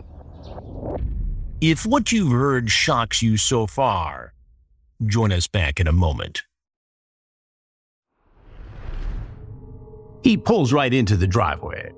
If 1.61 1.85
what 1.85 2.11
you've 2.11 2.31
heard 2.31 2.69
shocks 2.69 3.21
you 3.21 3.37
so 3.37 3.67
far, 3.67 4.33
join 5.05 5.31
us 5.31 5.47
back 5.47 5.79
in 5.79 5.87
a 5.87 5.91
moment. 5.91 6.43
He 10.23 10.35
pulls 10.35 10.73
right 10.73 10.91
into 10.91 11.15
the 11.15 11.27
driveway. 11.27 11.91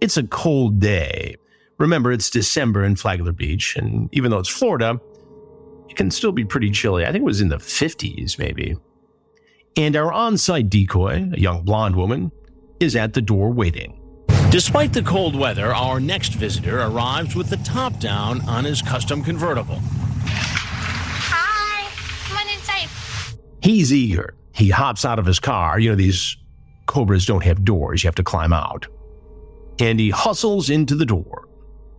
It's 0.00 0.16
a 0.16 0.22
cold 0.22 0.80
day. 0.80 1.36
Remember, 1.78 2.10
it's 2.10 2.30
December 2.30 2.82
in 2.84 2.96
Flagler 2.96 3.32
Beach, 3.32 3.76
and 3.76 4.08
even 4.12 4.30
though 4.30 4.38
it's 4.38 4.48
Florida, 4.48 4.98
it 5.90 5.96
can 5.96 6.10
still 6.10 6.32
be 6.32 6.44
pretty 6.44 6.70
chilly. 6.70 7.04
I 7.04 7.12
think 7.12 7.22
it 7.22 7.26
was 7.26 7.42
in 7.42 7.48
the 7.48 7.56
50s, 7.56 8.38
maybe. 8.38 8.76
And 9.76 9.94
our 9.94 10.10
on 10.10 10.38
site 10.38 10.70
decoy, 10.70 11.28
a 11.32 11.38
young 11.38 11.62
blonde 11.64 11.96
woman, 11.96 12.32
is 12.80 12.96
at 12.96 13.12
the 13.12 13.20
door 13.20 13.52
waiting. 13.52 13.99
Despite 14.50 14.92
the 14.92 15.02
cold 15.02 15.36
weather, 15.36 15.72
our 15.72 16.00
next 16.00 16.34
visitor 16.34 16.80
arrives 16.80 17.36
with 17.36 17.50
the 17.50 17.56
top 17.58 18.00
down 18.00 18.40
on 18.48 18.64
his 18.64 18.82
custom 18.82 19.22
convertible. 19.22 19.78
Hi, 20.24 21.88
come 22.28 22.36
on 22.36 22.48
inside. 22.52 22.88
He's 23.62 23.92
eager. 23.92 24.34
He 24.52 24.70
hops 24.70 25.04
out 25.04 25.20
of 25.20 25.26
his 25.26 25.38
car. 25.38 25.78
You 25.78 25.90
know, 25.90 25.94
these 25.94 26.36
Cobras 26.86 27.26
don't 27.26 27.44
have 27.44 27.64
doors, 27.64 28.02
you 28.02 28.08
have 28.08 28.16
to 28.16 28.24
climb 28.24 28.52
out. 28.52 28.88
And 29.78 30.00
he 30.00 30.10
hustles 30.10 30.68
into 30.68 30.96
the 30.96 31.06
door. 31.06 31.46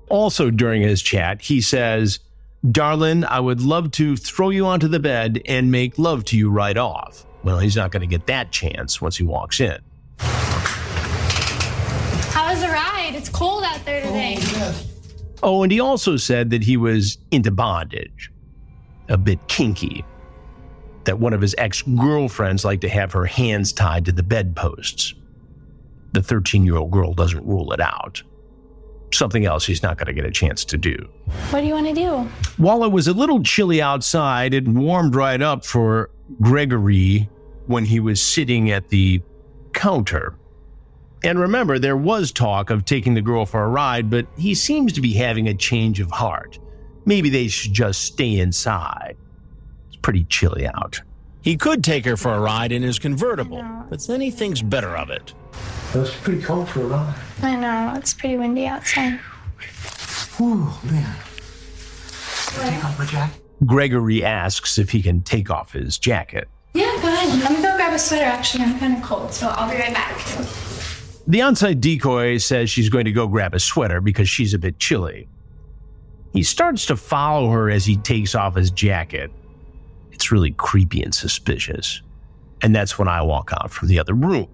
Also, 0.10 0.52
during 0.52 0.82
his 0.82 1.02
chat, 1.02 1.42
he 1.42 1.62
says, 1.62 2.20
Darlin, 2.70 3.24
I 3.24 3.40
would 3.40 3.62
love 3.62 3.92
to 3.92 4.18
throw 4.18 4.50
you 4.50 4.66
onto 4.66 4.90
the 4.90 5.00
bed 5.00 5.42
and 5.46 5.72
make 5.72 5.98
love 5.98 6.26
to 6.26 6.38
you 6.38 6.52
right 6.52 6.76
off. 6.76 7.26
Well, 7.46 7.60
he's 7.60 7.78
not 7.78 7.92
going 7.92 8.02
to 8.02 8.08
get 8.08 8.28
that 8.28 8.52
chance 8.52 9.00
once 9.02 9.16
he 9.16 9.24
walks 9.24 9.62
in. 9.62 9.80
How 12.34 12.52
was 13.14 13.24
the 13.24 13.30
ride? 13.30 13.30
It's 13.30 13.30
cold 13.30 13.64
out 13.64 13.84
there 13.86 14.02
today. 14.02 14.38
Oh, 14.40 14.76
oh, 15.44 15.64
and 15.64 15.72
he 15.72 15.80
also 15.80 16.18
said 16.18 16.50
that 16.52 16.64
he 16.64 16.78
was 16.78 17.18
into 17.32 17.52
bondage, 17.52 18.32
a 19.10 19.18
bit 19.18 19.40
kinky. 19.48 20.06
That 21.06 21.20
one 21.20 21.34
of 21.34 21.42
his 21.42 21.56
ex 21.58 21.82
girlfriends 21.82 22.64
liked 22.64 22.82
to 22.82 22.90
have 22.90 23.12
her 23.14 23.26
hands 23.26 23.74
tied 23.74 24.06
to 24.06 24.12
the 24.12 24.24
bedposts. 24.24 25.16
The 26.14 26.22
13 26.22 26.66
year 26.66 26.78
old 26.78 26.92
girl 26.92 27.14
doesn't 27.14 27.46
rule 27.46 27.74
it 27.74 27.80
out. 27.80 28.22
Something 29.14 29.46
else 29.46 29.66
he's 29.66 29.84
not 29.84 29.98
going 29.98 30.08
to 30.08 30.14
get 30.14 30.26
a 30.26 30.32
chance 30.32 30.64
to 30.66 30.78
do. 30.78 30.96
What 31.50 31.62
do 31.62 31.68
you 31.68 31.74
want 31.74 31.88
to 31.88 31.94
do? 31.94 32.30
While 32.58 32.84
it 32.84 32.92
was 32.92 33.08
a 33.08 33.14
little 33.14 33.44
chilly 33.44 33.82
outside, 33.82 34.54
it 34.54 34.68
warmed 34.68 35.16
right 35.16 35.42
up 35.42 35.66
for 35.66 36.12
Gregory 36.40 37.30
when 37.66 37.84
he 37.86 38.00
was 38.00 38.22
sitting 38.22 38.72
at 38.72 38.90
the 38.90 39.22
counter. 39.74 40.36
And 41.24 41.40
remember, 41.40 41.78
there 41.78 41.98
was 41.98 42.32
talk 42.32 42.70
of 42.72 42.84
taking 42.84 43.14
the 43.14 43.22
girl 43.22 43.46
for 43.46 43.64
a 43.64 43.68
ride, 43.68 44.10
but 44.10 44.26
he 44.38 44.56
seems 44.56 44.94
to 44.94 45.02
be 45.02 45.14
having 45.14 45.48
a 45.48 45.54
change 45.54 46.00
of 46.00 46.10
heart. 46.10 46.58
Maybe 47.06 47.30
they 47.30 47.48
should 47.48 47.74
just 47.74 48.02
stay 48.02 48.40
inside. 48.40 49.18
It's 49.88 49.98
pretty 49.98 50.24
chilly 50.26 50.68
out. 50.68 51.02
He 51.42 51.58
could 51.58 51.84
take 51.84 52.06
her 52.06 52.18
for 52.18 52.34
a 52.34 52.40
ride 52.40 52.72
in 52.72 52.84
his 52.84 53.00
convertible, 53.00 53.64
but 53.90 54.06
then 54.08 54.22
he 54.22 54.32
thinks 54.32 54.62
better 54.62 54.96
of 54.96 55.10
it. 55.10 55.34
It 55.94 55.98
was 55.98 56.14
pretty 56.16 56.42
cold 56.42 56.70
for 56.70 56.82
a 56.82 56.86
ride. 56.86 57.16
I 57.42 57.56
know, 57.56 57.94
it's 57.98 58.14
pretty 58.14 58.38
windy 58.38 58.68
outside. 58.68 59.20
Whew, 60.38 60.70
man. 60.84 61.16
Take 62.48 62.84
off 62.84 62.98
my 62.98 63.06
jacket. 63.06 63.42
Gregory 63.66 64.24
asks 64.24 64.78
if 64.80 64.90
he 64.90 65.02
can 65.02 65.22
take 65.22 65.52
off 65.52 65.74
his 65.74 65.98
jacket. 65.98 66.48
Yeah, 66.74 66.98
go 67.02 67.08
ahead. 67.08 67.40
Let 67.44 67.52
me 67.52 67.62
go 67.62 67.76
grab 67.76 67.94
a 67.94 68.00
sweater. 68.00 68.26
Actually, 68.26 68.64
I'm 68.64 68.80
kind 68.80 68.98
of 68.98 69.04
cold, 69.04 69.34
so 69.34 69.50
I'll 69.50 69.70
be 69.70 69.78
right 69.78 69.94
back. 69.94 70.18
The 71.28 71.40
onsite 71.40 71.80
decoy 71.80 72.38
says 72.38 72.70
she's 72.70 72.90
going 72.90 73.06
to 73.06 73.12
go 73.12 73.28
grab 73.28 73.54
a 73.54 73.60
sweater 73.60 74.02
because 74.02 74.28
she's 74.28 74.54
a 74.54 74.60
bit 74.60 74.80
chilly. 74.80 75.28
He 76.34 76.44
starts 76.44 76.86
to 76.88 76.96
follow 76.96 77.50
her 77.50 77.70
as 77.70 77.86
he 77.86 77.98
takes 77.98 78.36
off 78.36 78.56
his 78.56 78.72
jacket. 78.72 79.32
It's 80.12 80.32
really 80.32 80.52
creepy 80.52 81.04
and 81.04 81.14
suspicious. 81.14 82.02
And 82.62 82.76
that's 82.76 82.98
when 82.98 83.08
I 83.08 83.22
walk 83.22 83.52
out 83.54 83.72
from 83.72 83.88
the 83.88 84.00
other 84.00 84.14
room 84.14 84.48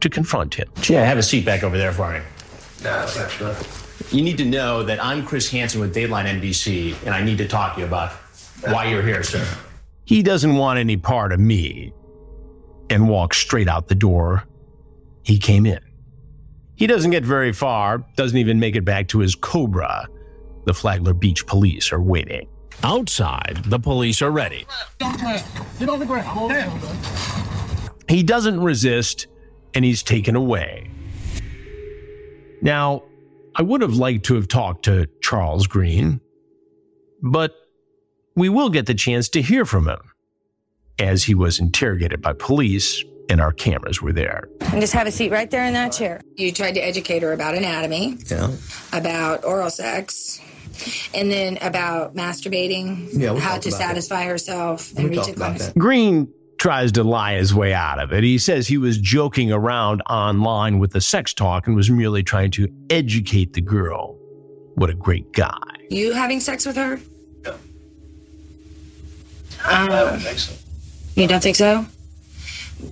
to 0.00 0.10
confront 0.10 0.54
him. 0.54 0.68
Yeah, 0.84 1.04
have 1.04 1.18
a 1.18 1.22
seat 1.22 1.44
back 1.44 1.62
over 1.62 1.78
there 1.78 1.92
for 1.92 2.12
me. 2.12 2.20
Nah, 2.82 3.06
that's 3.06 3.40
not 3.40 4.12
You 4.12 4.22
need 4.22 4.36
to 4.38 4.44
know 4.44 4.82
that 4.82 5.02
I'm 5.02 5.24
Chris 5.24 5.50
Hansen 5.50 5.80
with 5.80 5.94
Dateline 5.94 6.40
NBC, 6.40 6.94
and 7.04 7.14
I 7.14 7.22
need 7.22 7.38
to 7.38 7.48
talk 7.48 7.74
to 7.74 7.80
you 7.80 7.86
about 7.86 8.12
why 8.64 8.86
you're 8.86 9.02
here, 9.02 9.22
sir. 9.22 9.46
He 10.04 10.22
doesn't 10.22 10.54
want 10.56 10.78
any 10.78 10.96
part 10.96 11.32
of 11.32 11.40
me 11.40 11.92
and 12.90 13.08
walks 13.08 13.38
straight 13.38 13.68
out 13.68 13.88
the 13.88 13.94
door 13.94 14.44
he 15.22 15.38
came 15.38 15.66
in. 15.66 15.80
He 16.76 16.86
doesn't 16.86 17.10
get 17.10 17.24
very 17.24 17.52
far, 17.52 18.04
doesn't 18.16 18.36
even 18.36 18.60
make 18.60 18.76
it 18.76 18.84
back 18.84 19.08
to 19.08 19.18
his 19.20 19.34
Cobra. 19.34 20.08
The 20.66 20.74
Flagler 20.74 21.14
Beach 21.14 21.46
police 21.46 21.92
are 21.92 22.00
waiting. 22.00 22.48
Outside, 22.82 23.62
the 23.64 23.78
police 23.78 24.20
are 24.20 24.30
ready. 24.30 24.66
He 28.08 28.22
doesn't 28.22 28.60
resist 28.60 29.26
and 29.74 29.84
he's 29.84 30.02
taken 30.02 30.36
away. 30.36 30.90
Now, 32.60 33.02
I 33.54 33.62
would 33.62 33.80
have 33.80 33.94
liked 33.94 34.26
to 34.26 34.34
have 34.34 34.48
talked 34.48 34.84
to 34.84 35.06
Charles 35.22 35.66
Green, 35.66 36.20
but 37.22 37.54
we 38.34 38.48
will 38.50 38.68
get 38.68 38.84
the 38.86 38.94
chance 38.94 39.30
to 39.30 39.40
hear 39.40 39.64
from 39.64 39.88
him 39.88 40.00
as 40.98 41.24
he 41.24 41.34
was 41.34 41.58
interrogated 41.58 42.20
by 42.20 42.34
police 42.34 43.02
and 43.28 43.40
our 43.40 43.52
cameras 43.52 44.00
were 44.02 44.12
there. 44.12 44.48
And 44.60 44.80
just 44.80 44.92
have 44.92 45.06
a 45.06 45.10
seat 45.10 45.32
right 45.32 45.50
there 45.50 45.64
in 45.64 45.74
that 45.74 45.92
chair. 45.92 46.20
You 46.36 46.52
tried 46.52 46.72
to 46.72 46.80
educate 46.80 47.22
her 47.22 47.32
about 47.32 47.54
anatomy, 47.54 48.18
Yeah. 48.30 48.50
about 48.92 49.44
oral 49.44 49.70
sex, 49.70 50.40
and 51.14 51.30
then 51.30 51.58
about 51.60 52.14
masturbating, 52.14 53.08
Yeah, 53.12 53.32
we 53.32 53.40
how 53.40 53.58
to 53.58 53.68
about 53.68 53.78
that. 53.78 53.88
satisfy 53.88 54.24
herself 54.24 54.92
and 54.96 55.10
reach 55.10 55.26
a 55.28 55.32
climax. 55.32 55.70
Green 55.78 56.28
tries 56.58 56.92
to 56.92 57.04
lie 57.04 57.34
his 57.36 57.54
way 57.54 57.74
out 57.74 57.98
of 57.98 58.12
it. 58.12 58.24
He 58.24 58.38
says 58.38 58.66
he 58.68 58.78
was 58.78 58.98
joking 58.98 59.52
around 59.52 60.00
online 60.08 60.78
with 60.78 60.92
the 60.92 61.00
sex 61.00 61.34
talk 61.34 61.66
and 61.66 61.76
was 61.76 61.90
merely 61.90 62.22
trying 62.22 62.50
to 62.52 62.68
educate 62.90 63.52
the 63.52 63.60
girl. 63.60 64.16
What 64.74 64.88
a 64.90 64.94
great 64.94 65.32
guy. 65.32 65.56
You 65.90 66.12
having 66.12 66.40
sex 66.40 66.64
with 66.66 66.76
her? 66.76 66.98
No. 67.44 67.52
Um, 67.52 67.58
I 69.64 69.86
don't 69.88 70.18
think 70.20 70.38
so. 70.38 70.52
You 71.14 71.26
don't 71.26 71.42
think 71.42 71.56
so? 71.56 71.86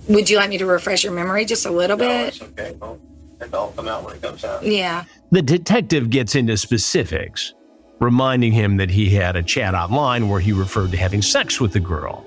Would 0.07 0.29
you 0.29 0.37
like 0.37 0.49
me 0.49 0.57
to 0.57 0.65
refresh 0.65 1.03
your 1.03 1.13
memory 1.13 1.45
just 1.45 1.65
a 1.65 1.71
little 1.71 1.97
No, 1.97 2.07
bit? 2.07 2.27
it's 2.29 2.41
okay. 2.41 2.75
Well, 2.79 2.99
It'll 3.41 3.67
come 3.75 3.87
out 3.87 4.03
when 4.05 4.15
it 4.15 4.21
comes 4.21 4.43
out. 4.45 4.63
Yeah. 4.63 5.03
The 5.31 5.41
detective 5.41 6.09
gets 6.09 6.35
into 6.35 6.55
specifics, 6.57 7.53
reminding 7.99 8.53
him 8.53 8.77
that 8.77 8.89
he 8.89 9.09
had 9.09 9.35
a 9.35 9.43
chat 9.43 9.73
online 9.75 10.29
where 10.29 10.39
he 10.39 10.53
referred 10.53 10.91
to 10.91 10.97
having 10.97 11.21
sex 11.21 11.59
with 11.59 11.73
the 11.73 11.79
girl. 11.81 12.25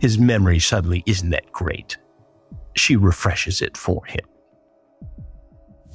His 0.00 0.18
memory 0.18 0.58
suddenly 0.58 1.02
isn't 1.06 1.30
that 1.30 1.50
great. 1.52 1.96
She 2.74 2.96
refreshes 2.96 3.62
it 3.62 3.76
for 3.76 4.04
him. 4.06 4.24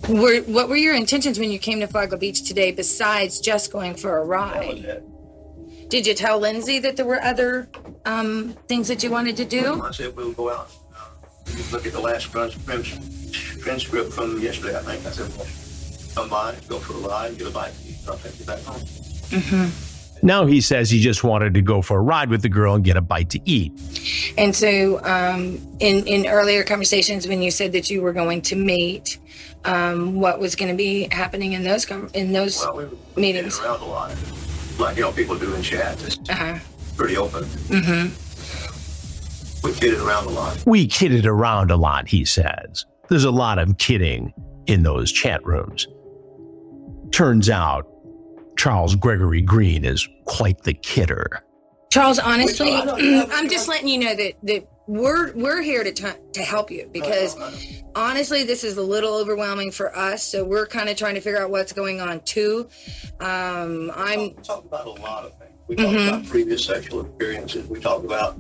Were, 0.10 0.42
what 0.42 0.70
were 0.70 0.76
your 0.76 0.96
intentions 0.96 1.40
when 1.40 1.52
you 1.52 1.60
came 1.60 1.80
to 1.80 1.88
Flagler 1.88 2.18
Beach 2.18 2.44
today 2.44 2.72
besides 2.72 3.40
just 3.40 3.72
going 3.72 3.96
for 3.96 4.18
a 4.18 4.24
ride? 4.26 5.04
Did 5.94 6.08
you 6.08 6.16
tell 6.16 6.40
Lindsay 6.40 6.80
that 6.80 6.96
there 6.98 7.06
were 7.06 7.22
other 7.22 7.68
um, 8.04 8.56
things 8.68 8.88
that 8.88 9.04
you 9.04 9.12
wanted 9.12 9.38
to 9.38 9.46
do? 9.46 9.80
I 9.84 9.92
said 9.92 10.16
we'll 10.16 10.32
go 10.32 10.50
out. 10.50 10.72
uh, 10.92 11.06
we 11.46 11.54
can 11.62 11.72
Look 11.72 11.86
at 11.86 11.94
the 11.94 12.00
last 12.02 12.32
trans- 12.32 12.56
trans- 12.66 13.60
transcript 13.62 14.12
from 14.12 14.40
yesterday, 14.40 14.76
I 14.76 14.82
think. 14.82 15.06
I 15.06 15.12
said, 15.12 15.30
well, 15.38 15.46
come 16.16 16.30
by, 16.32 16.56
go 16.68 16.80
for 16.80 16.94
a 16.94 17.08
ride, 17.08 17.38
get 17.38 17.46
a 17.46 17.52
bite 17.52 17.74
to 17.76 17.88
and 17.90 18.10
I'll 18.10 18.18
take 18.18 18.40
you 18.40 18.46
back 18.48 18.60
home. 18.64 18.80
Mm-hmm. 18.82 20.26
Now 20.26 20.48
he 20.48 20.62
says 20.62 20.90
he 20.90 21.00
just 21.00 21.24
wanted 21.24 21.54
to 21.54 21.62
go 21.62 21.84
for 21.84 22.00
a 22.00 22.02
ride 22.02 22.32
with 22.32 22.42
the 22.42 22.50
girl 22.50 22.74
and 22.74 22.84
get 22.84 22.98
a 22.98 23.02
bite 23.02 23.30
to 23.30 23.40
eat. 23.46 23.72
And 24.36 24.56
so, 24.56 25.00
um, 25.06 25.60
in 25.80 26.08
in 26.08 26.26
earlier 26.26 26.64
conversations, 26.64 27.28
when 27.28 27.44
you 27.44 27.52
said 27.52 27.72
that 27.74 27.92
you 27.92 28.02
were 28.02 28.14
going 28.14 28.42
to 28.44 28.56
meet, 28.56 29.20
um, 29.64 30.16
what 30.20 30.40
was 30.40 30.56
going 30.56 30.72
to 30.72 30.78
be 30.78 31.08
happening 31.12 31.54
in 31.54 31.64
those 31.64 31.86
com- 31.86 32.10
in 32.16 32.32
those 32.34 32.58
Well, 32.66 32.78
we 32.78 32.84
were 32.86 32.92
meetings? 33.16 33.60
around 33.60 33.82
a 33.82 33.86
lot, 33.86 34.12
like, 34.80 34.98
you 34.98 35.04
know, 35.04 35.12
people 35.12 35.38
do 35.38 35.54
in 35.56 35.62
chat. 35.62 36.02
It's 36.04 36.18
Uh-huh. 36.30 36.58
pretty 36.98 37.18
open. 37.18 37.44
Mm-hmm. 37.44 39.68
We 39.68 39.74
kidded 39.74 40.00
around 40.02 40.26
a 40.28 40.30
lot. 40.30 40.62
We 40.66 40.88
kidded 40.88 41.26
around 41.26 41.72
a 41.72 41.78
lot, 41.78 42.08
he 42.08 42.26
says. 42.26 42.86
There's 43.10 43.24
a 43.24 43.32
lot 43.32 43.60
of 43.60 43.78
kidding 43.78 44.34
in 44.68 44.84
those 44.84 45.12
chat 45.12 45.46
rooms. 45.46 45.88
Turns 47.12 47.50
out 47.50 47.88
Charles 48.58 48.96
Gregory 48.96 49.42
Green 49.42 49.86
is 49.86 50.08
quite 50.26 50.62
the 50.64 50.74
kidder. 50.74 51.44
Charles, 51.94 52.18
honestly, 52.18 52.74
I'm 52.76 53.48
just 53.48 53.68
letting 53.68 53.88
you 53.88 54.00
know 54.00 54.16
that 54.16 54.34
that 54.42 54.68
we're 54.88 55.32
we're 55.34 55.62
here 55.62 55.84
to 55.84 55.92
t- 55.92 56.08
to 56.34 56.42
help 56.42 56.72
you 56.72 56.90
because 56.92 57.38
honestly, 57.94 58.44
this 58.44 58.64
is 58.64 58.78
a 58.78 58.82
little 58.82 59.14
overwhelming 59.14 59.70
for 59.70 59.96
us. 59.96 60.24
So 60.24 60.44
we're 60.44 60.66
kind 60.66 60.90
of 60.90 60.98
trying 60.98 61.14
to 61.14 61.22
figure 61.22 61.40
out 61.40 61.52
what's 61.52 61.72
going 61.72 62.02
on 62.02 62.22
too. 62.22 62.68
Um, 63.20 63.92
I'm 63.96 64.20
We 64.22 64.30
talk 64.42 64.66
about 64.66 64.88
a 64.88 64.92
lot 65.04 65.26
of 65.26 65.38
things. 65.38 65.52
We 65.68 65.76
talk 65.76 65.86
Mhm. 65.86 66.08
about 66.08 66.26
previous 66.26 66.66
sexual 66.66 67.06
experiences. 67.06 67.68
We 67.70 67.80
talked 67.80 68.06
about 68.06 68.40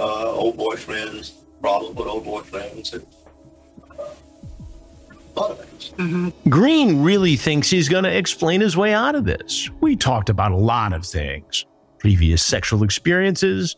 uh, 0.00 0.32
old 0.32 0.56
boyfriends, 0.56 1.34
problems 1.60 1.96
with 1.96 2.08
old 2.08 2.26
boyfriends, 2.26 2.94
and 2.94 3.06
uh, 3.96 4.02
a 5.36 5.40
lot 5.40 5.50
of 5.52 5.60
things. 5.64 6.32
Green 6.48 7.04
really 7.04 7.36
thinks 7.36 7.70
he's 7.70 7.88
going 7.88 8.02
to 8.02 8.12
explain 8.12 8.60
his 8.60 8.76
way 8.76 8.92
out 8.92 9.14
of 9.14 9.24
this. 9.24 9.70
We 9.80 9.94
talked 9.94 10.30
about 10.30 10.50
a 10.50 10.56
lot 10.56 10.92
of 10.92 11.06
things 11.06 11.64
previous 12.02 12.42
sexual 12.42 12.82
experiences, 12.82 13.76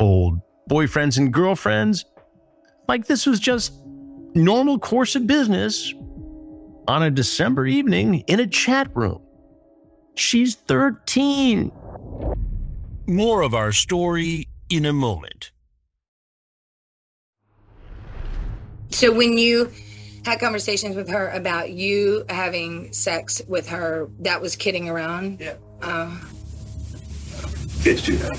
old 0.00 0.40
boyfriends 0.68 1.16
and 1.18 1.32
girlfriends. 1.32 2.04
Like 2.88 3.06
this 3.06 3.26
was 3.26 3.38
just 3.38 3.72
normal 4.34 4.76
course 4.76 5.14
of 5.14 5.28
business 5.28 5.94
on 6.88 7.04
a 7.04 7.12
December 7.12 7.68
evening 7.68 8.24
in 8.26 8.40
a 8.40 8.46
chat 8.48 8.90
room. 8.96 9.22
She's 10.16 10.56
13. 10.56 11.70
More 13.06 13.42
of 13.42 13.54
our 13.54 13.70
story 13.70 14.48
in 14.68 14.84
a 14.84 14.92
moment. 14.92 15.52
so 18.90 19.12
when 19.12 19.38
you 19.38 19.70
had 20.24 20.40
conversations 20.40 20.96
with 20.96 21.08
her 21.08 21.28
about 21.28 21.70
you 21.70 22.24
having 22.28 22.92
sex 22.92 23.40
with 23.46 23.68
her, 23.68 24.10
that 24.18 24.42
was 24.42 24.56
kidding 24.56 24.88
around. 24.88 25.40
Yeah. 25.40 25.54
Uh, 25.80 26.18
Kids 27.82 28.02
do 28.02 28.16
that. 28.16 28.32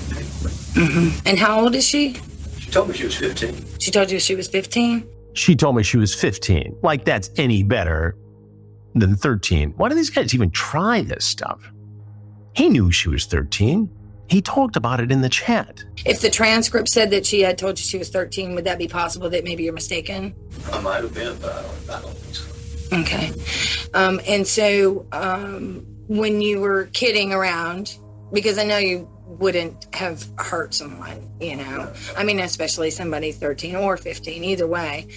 mhm. 0.74 1.22
And 1.26 1.38
how 1.38 1.60
old 1.60 1.74
is 1.74 1.86
she? 1.86 2.14
She 2.58 2.70
told 2.70 2.88
me 2.88 2.94
she 2.94 3.04
was 3.04 3.16
15. 3.16 3.64
She 3.78 3.90
told 3.90 4.10
you 4.10 4.18
she 4.20 4.34
was 4.34 4.48
15. 4.48 5.06
She 5.34 5.56
told 5.56 5.76
me 5.76 5.82
she 5.82 5.96
was 5.98 6.14
15. 6.14 6.76
Like 6.82 7.04
that's 7.04 7.30
any 7.36 7.62
better 7.62 8.16
than 8.94 9.16
13. 9.16 9.72
Why 9.76 9.88
do 9.88 9.94
these 9.94 10.10
guys 10.10 10.34
even 10.34 10.50
try 10.50 11.02
this 11.02 11.24
stuff? 11.24 11.72
He 12.54 12.68
knew 12.68 12.90
she 12.90 13.08
was 13.08 13.24
13. 13.26 13.88
He 14.28 14.40
talked 14.40 14.76
about 14.76 15.00
it 15.00 15.10
in 15.10 15.20
the 15.20 15.28
chat. 15.28 15.84
If 16.06 16.20
the 16.20 16.30
transcript 16.30 16.88
said 16.88 17.10
that 17.10 17.26
she 17.26 17.40
had 17.40 17.58
told 17.58 17.78
you 17.78 17.84
she 17.84 17.98
was 17.98 18.08
13, 18.10 18.54
would 18.54 18.64
that 18.64 18.78
be 18.78 18.88
possible 18.88 19.28
that 19.30 19.44
maybe 19.44 19.64
you're 19.64 19.72
mistaken? 19.74 20.34
I 20.72 20.80
might 20.80 21.02
have 21.02 21.12
been, 21.14 21.36
but 21.38 21.52
I 21.52 21.62
don't, 21.62 21.90
I 21.90 22.00
don't 22.00 22.16
think 22.16 22.34
so. 22.34 22.98
Okay. 23.00 23.32
Um, 23.94 24.20
and 24.26 24.46
so 24.46 25.06
um, 25.12 25.86
when 26.08 26.40
you 26.40 26.60
were 26.60 26.86
kidding 26.92 27.32
around, 27.32 27.98
because 28.32 28.58
I 28.58 28.64
know 28.64 28.78
you 28.78 29.08
wouldn't 29.38 29.86
have 29.94 30.26
hurt 30.38 30.74
someone, 30.74 31.30
you 31.40 31.56
know, 31.56 31.92
I 32.16 32.24
mean, 32.24 32.40
especially 32.40 32.90
somebody 32.90 33.32
13 33.32 33.76
or 33.76 33.96
15, 33.96 34.44
either 34.44 34.66
way. 34.66 35.08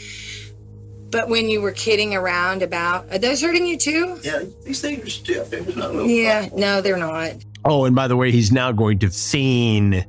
But 1.10 1.30
when 1.30 1.50
you 1.50 1.62
were 1.62 1.72
kidding 1.72 2.16
around 2.16 2.62
about, 2.62 3.10
are 3.12 3.18
those 3.18 3.42
hurting 3.42 3.66
you 3.66 3.78
too? 3.78 4.20
Yeah, 4.24 4.44
these 4.64 4.82
things 4.82 5.04
are 5.04 5.10
stiff. 5.10 5.50
There's 5.50 5.76
not 5.76 5.94
no 5.94 6.04
Yeah, 6.06 6.50
no, 6.54 6.82
they're 6.82 6.98
not. 6.98 7.34
Oh, 7.64 7.86
and 7.86 7.96
by 7.96 8.08
the 8.08 8.18
way, 8.18 8.32
he's 8.32 8.52
now 8.52 8.72
going 8.72 9.00
to 9.00 9.10
feign 9.10 10.06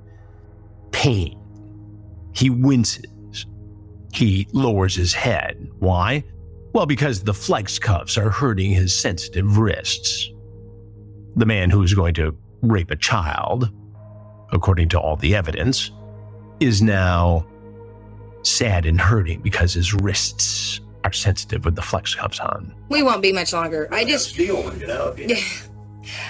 pain. 0.93 1.39
He 2.33 2.51
winces. 2.51 3.47
He 4.13 4.49
lowers 4.53 4.95
his 4.95 5.15
head. 5.15 5.71
Why? 5.79 6.25
Well, 6.73 6.87
because 6.87 7.23
the 7.23 7.35
flex 7.35 7.79
cuffs 7.79 8.19
are 8.19 8.31
hurting 8.31 8.71
his 8.71 8.99
sensitive 8.99 9.59
wrists. 9.59 10.31
The 11.37 11.47
man 11.47 11.71
who 11.71 11.83
is 11.83 11.95
going 11.95 12.15
to 12.15 12.37
rape 12.63 12.91
a 12.91 12.97
child, 12.97 13.71
according 14.53 14.89
to 14.91 15.01
all 15.01 15.17
the 15.17 15.35
evidence, 15.35 15.91
is 16.61 16.81
now 16.83 17.45
sad 18.43 18.87
and 18.87 19.01
hurting 19.01 19.41
because 19.41 19.75
his 19.75 19.93
wrists 19.95 20.81
are 21.05 21.13
sensitive 21.13 21.65
with 21.65 21.75
the 21.77 21.83
flex 21.83 22.15
cuffs 22.15 22.41
on. 22.41 22.75
We 22.89 23.03
won't 23.03 23.23
be 23.23 23.33
much 23.33 23.53
longer. 23.53 23.89
I 23.93 24.05
just, 24.05 24.31
Steel 24.31 24.63
one, 24.63 24.79
you 24.81 24.87
know. 24.87 25.15
yeah. 25.19 25.37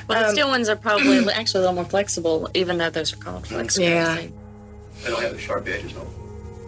Well, 0.09 0.21
the 0.23 0.29
Um, 0.29 0.33
steel 0.35 0.49
ones 0.49 0.69
are 0.69 0.77
probably 0.77 1.19
actually 1.35 1.59
a 1.59 1.63
little 1.63 1.75
more 1.75 1.85
flexible, 1.85 2.49
even 2.55 2.79
though 2.79 2.91
those 2.91 3.13
are 3.13 3.17
called 3.17 3.47
flexible. 3.47 3.87
Yeah. 3.87 4.17
They 4.17 4.31
don't 5.11 5.23
have 5.23 5.33
the 5.33 5.39
sharp 5.39 5.69
edges 5.69 5.95
on. 5.97 6.07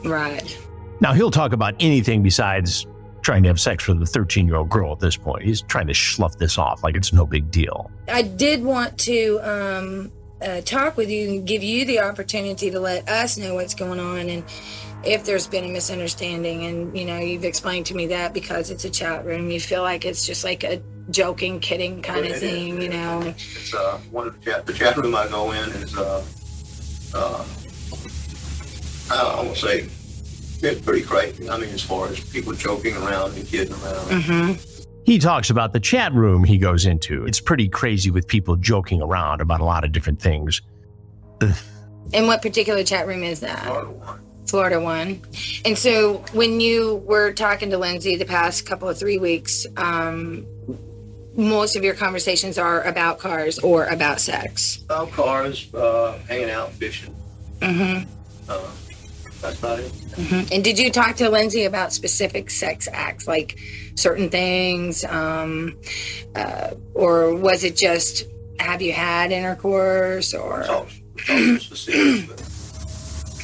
Right. 0.09 0.59
Now, 1.01 1.13
he'll 1.15 1.31
talk 1.31 1.53
about 1.53 1.75
anything 1.81 2.23
besides 2.23 2.87
trying 3.23 3.43
to 3.43 3.49
have 3.49 3.61
sex 3.61 3.87
with 3.89 4.01
a 4.03 4.07
13 4.07 4.47
year 4.47 4.57
old 4.57 4.69
girl 4.69 4.93
at 4.93 5.01
this 5.01 5.17
point. 5.17 5.43
He's 5.45 5.63
trying 5.63 5.87
to 5.87 5.95
slough 5.95 6.37
this 6.39 6.59
off 6.59 6.83
like 6.83 6.97
it's 6.97 7.13
no 7.13 7.27
big 7.27 7.51
deal. 7.51 7.91
I 8.09 8.23
did 8.23 8.63
want 8.63 8.97
to 9.01 9.39
um, 9.43 10.13
uh, 10.43 10.61
talk 10.61 10.97
with 10.97 11.11
you 11.11 11.29
and 11.29 11.47
give 11.47 11.63
you 11.63 11.85
the 11.85 12.01
opportunity 12.01 12.71
to 12.71 12.81
let 12.81 13.09
us 13.09 13.37
know 13.37 13.55
what's 13.55 13.75
going 13.75 14.01
on 14.01 14.29
and 14.29 14.45
if 15.05 15.25
there's 15.25 15.47
been 15.47 15.65
a 15.65 15.69
misunderstanding. 15.69 16.65
And, 16.65 16.97
you 16.97 17.05
know, 17.05 17.19
you've 17.19 17.45
explained 17.45 17.87
to 17.87 17.95
me 17.95 18.07
that 18.09 18.35
because 18.35 18.71
it's 18.71 18.85
a 18.85 18.91
chat 18.91 19.25
room, 19.25 19.51
you 19.51 19.61
feel 19.61 19.83
like 19.83 20.05
it's 20.05 20.27
just 20.27 20.45
like 20.45 20.65
a 20.65 20.83
joking, 21.11 21.61
kidding 21.61 22.03
kind 22.03 22.27
of 22.27 22.37
thing, 22.37 22.83
you 22.83 22.89
know. 22.89 23.23
It's 23.37 23.75
uh, 23.75 23.99
one 24.11 24.27
of 24.29 24.39
the 24.39 24.51
chat, 24.51 24.67
the 24.67 24.73
chat 24.73 24.97
room 24.97 25.15
I 25.15 25.29
go 25.29 25.53
in 25.53 25.71
is, 25.71 25.97
uh, 25.97 26.25
uh, 27.15 27.45
I 29.11 29.23
don't 29.23 29.47
want 29.47 29.57
to 29.57 29.67
say, 29.67 29.89
it's 30.61 30.81
pretty 30.81 31.03
crazy. 31.03 31.49
I 31.49 31.57
mean, 31.57 31.71
as 31.71 31.83
far 31.83 32.09
as 32.09 32.21
people 32.21 32.53
joking 32.53 32.97
around 32.97 33.35
and 33.35 33.47
kidding 33.47 33.73
around. 33.75 34.09
Mm-hmm. 34.09 34.78
He 35.09 35.19
talks 35.19 35.49
about 35.49 35.73
the 35.73 35.81
chat 35.81 36.13
room 36.13 36.45
he 36.45 36.59
goes 36.59 36.85
into. 36.85 37.25
It's 37.25 37.41
pretty 37.41 37.67
crazy 37.67 38.11
with 38.11 38.29
people 38.29 38.57
joking 38.57 39.01
around 39.01 39.41
about 39.41 39.63
a 39.63 39.65
lot 39.65 39.83
of 39.83 39.91
different 39.91 40.21
things. 40.21 40.61
And 42.13 42.27
what 42.27 42.43
particular 42.43 42.85
chat 42.85 43.07
room 43.07 43.23
is 43.23 43.41
that? 43.41 43.87
Florida 44.49 44.79
one. 44.79 45.23
And 45.65 45.79
so 45.79 46.23
when 46.35 46.61
you 46.61 46.97
were 47.07 47.33
talking 47.33 47.71
to 47.71 47.79
Lindsay 47.79 48.17
the 48.17 48.27
past 48.27 48.67
couple 48.67 48.87
of 48.87 48.99
three 48.99 49.17
weeks, 49.17 49.67
um, 49.79 50.47
most 51.35 51.75
of 51.75 51.83
your 51.83 51.95
conversations 51.95 52.59
are 52.59 52.83
about 52.83 53.19
cars 53.19 53.59
or 53.61 53.87
about 53.87 54.21
sex. 54.21 54.83
About 54.85 55.11
cars, 55.13 55.73
uh, 55.73 56.19
hanging 56.29 56.51
out, 56.51 56.71
fishing. 56.73 57.17
Mm-hmm. 57.61 58.07
Uh, 58.47 58.61
that's 59.41 59.63
not 59.63 59.79
it. 59.79 59.91
Mm-hmm. 59.91 60.53
And 60.53 60.63
did 60.63 60.79
you 60.79 60.91
talk 60.91 61.17
to 61.17 61.31
Lindsay 61.31 61.65
about 61.65 61.95
specific 61.95 62.51
sex 62.51 62.89
acts, 62.93 63.27
like 63.27 63.59
certain 63.99 64.31
things, 64.31 65.05
um, 65.05 65.77
uh, 66.35 66.71
or 66.95 67.35
was 67.35 67.65
it 67.65 67.77
just 67.77 68.25
have 68.61 68.81
you 68.81 68.93
had 68.93 69.33
intercourse 69.33 70.35
or? 70.35 70.61
It's 70.61 70.69
all, 70.69 70.87
it's 71.17 71.31
all 71.31 71.77
specific, 71.77 72.37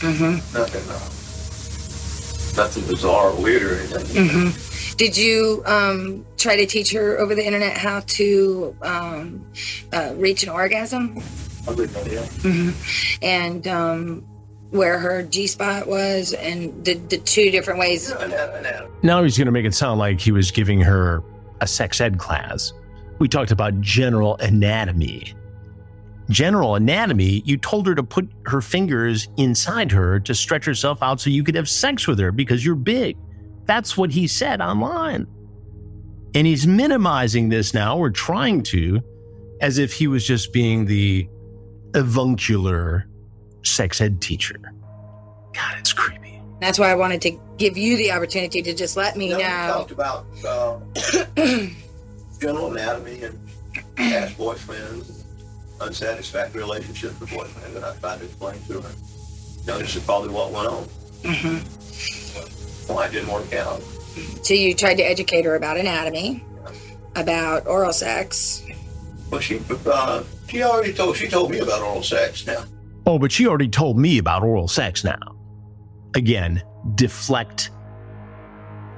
Mm-hmm. 0.04 0.58
nothing, 0.58 0.82
uh, 0.90 2.62
nothing 2.62 2.84
bizarre 2.86 3.30
or 3.30 3.42
weird 3.42 3.62
or 3.62 3.74
anything. 3.96 4.28
hmm 4.28 4.96
Did 4.96 5.16
you 5.16 5.62
um, 5.66 6.26
try 6.36 6.56
to 6.56 6.66
teach 6.66 6.92
her 6.92 7.18
over 7.18 7.34
the 7.34 7.44
internet 7.44 7.76
how 7.76 8.00
to 8.00 8.76
um, 8.82 9.46
uh, 9.92 10.12
reach 10.16 10.42
an 10.42 10.50
orgasm? 10.50 11.20
I 11.66 11.74
know, 11.74 11.86
yeah. 12.10 12.26
hmm 12.42 12.70
And 13.22 13.66
um, 13.66 14.26
where 14.70 14.98
her 14.98 15.22
G 15.22 15.46
spot 15.46 15.86
was, 15.86 16.32
and 16.32 16.84
the, 16.84 16.94
the 16.94 17.18
two 17.18 17.50
different 17.50 17.78
ways. 17.78 18.12
Now 19.02 19.22
he's 19.22 19.38
going 19.38 19.46
to 19.46 19.52
make 19.52 19.64
it 19.64 19.74
sound 19.74 19.98
like 19.98 20.20
he 20.20 20.32
was 20.32 20.50
giving 20.50 20.80
her 20.80 21.22
a 21.60 21.66
sex 21.66 22.00
ed 22.00 22.18
class. 22.18 22.72
We 23.18 23.28
talked 23.28 23.50
about 23.50 23.80
general 23.80 24.36
anatomy. 24.38 25.34
General 26.30 26.74
anatomy, 26.74 27.42
you 27.44 27.56
told 27.56 27.86
her 27.86 27.94
to 27.94 28.02
put 28.02 28.28
her 28.46 28.60
fingers 28.60 29.28
inside 29.36 29.92
her 29.92 30.18
to 30.20 30.34
stretch 30.34 30.64
herself 30.64 31.02
out 31.02 31.20
so 31.20 31.30
you 31.30 31.44
could 31.44 31.54
have 31.54 31.68
sex 31.68 32.06
with 32.06 32.18
her 32.18 32.32
because 32.32 32.64
you're 32.64 32.74
big. 32.74 33.16
That's 33.66 33.96
what 33.96 34.10
he 34.10 34.26
said 34.26 34.60
online. 34.60 35.26
And 36.34 36.46
he's 36.46 36.66
minimizing 36.66 37.48
this 37.48 37.74
now, 37.74 37.96
or 37.96 38.10
trying 38.10 38.62
to, 38.64 39.00
as 39.60 39.78
if 39.78 39.92
he 39.92 40.08
was 40.08 40.26
just 40.26 40.52
being 40.52 40.86
the 40.86 41.28
avuncular 41.94 43.06
sex 43.64 44.00
ed 44.00 44.20
teacher. 44.20 44.56
God, 45.52 45.74
it's 45.78 45.92
creepy. 45.92 46.40
That's 46.60 46.78
why 46.78 46.90
I 46.90 46.94
wanted 46.94 47.20
to 47.22 47.38
give 47.58 47.76
you 47.76 47.96
the 47.96 48.12
opportunity 48.12 48.62
to 48.62 48.74
just 48.74 48.96
let 48.96 49.16
me 49.16 49.28
No, 49.30 49.36
we 49.36 49.42
know. 49.42 49.48
talked 49.68 49.90
about 49.90 50.26
uh, 50.46 50.78
general 52.40 52.72
anatomy 52.72 53.22
and 53.24 53.38
past 53.96 54.36
boyfriends, 54.38 55.24
unsatisfactory 55.80 56.60
relationships 56.62 57.18
with 57.20 57.30
boyfriends, 57.30 57.76
and 57.76 57.84
I 57.84 57.94
tried 57.96 58.18
to 58.20 58.24
explain 58.24 58.54
to 58.68 58.80
her. 58.80 58.90
You 59.60 59.66
know, 59.66 59.78
this 59.78 59.96
is 59.96 60.02
probably 60.04 60.30
what 60.30 60.52
went 60.52 60.68
on. 60.68 60.84
hmm 61.24 62.92
Why 62.92 63.06
it 63.06 63.12
didn't 63.12 63.32
work 63.32 63.52
out. 63.54 63.80
So 64.42 64.54
you 64.54 64.74
tried 64.74 64.96
to 64.96 65.02
educate 65.02 65.44
her 65.44 65.56
about 65.56 65.76
anatomy, 65.76 66.44
about 67.16 67.66
oral 67.66 67.92
sex. 67.92 68.62
Well, 69.30 69.40
she 69.40 69.60
uh, 69.86 70.22
she 70.48 70.62
already 70.62 70.92
told 70.92 71.16
she 71.16 71.28
told 71.28 71.50
me 71.50 71.58
about 71.58 71.80
oral 71.82 72.02
sex. 72.02 72.46
Now, 72.46 72.64
Oh, 73.06 73.18
but 73.18 73.30
she 73.30 73.46
already 73.46 73.68
told 73.68 73.98
me 73.98 74.18
about 74.18 74.42
oral 74.42 74.68
sex 74.68 75.04
now. 75.04 75.36
Again, 76.14 76.62
deflect 76.94 77.70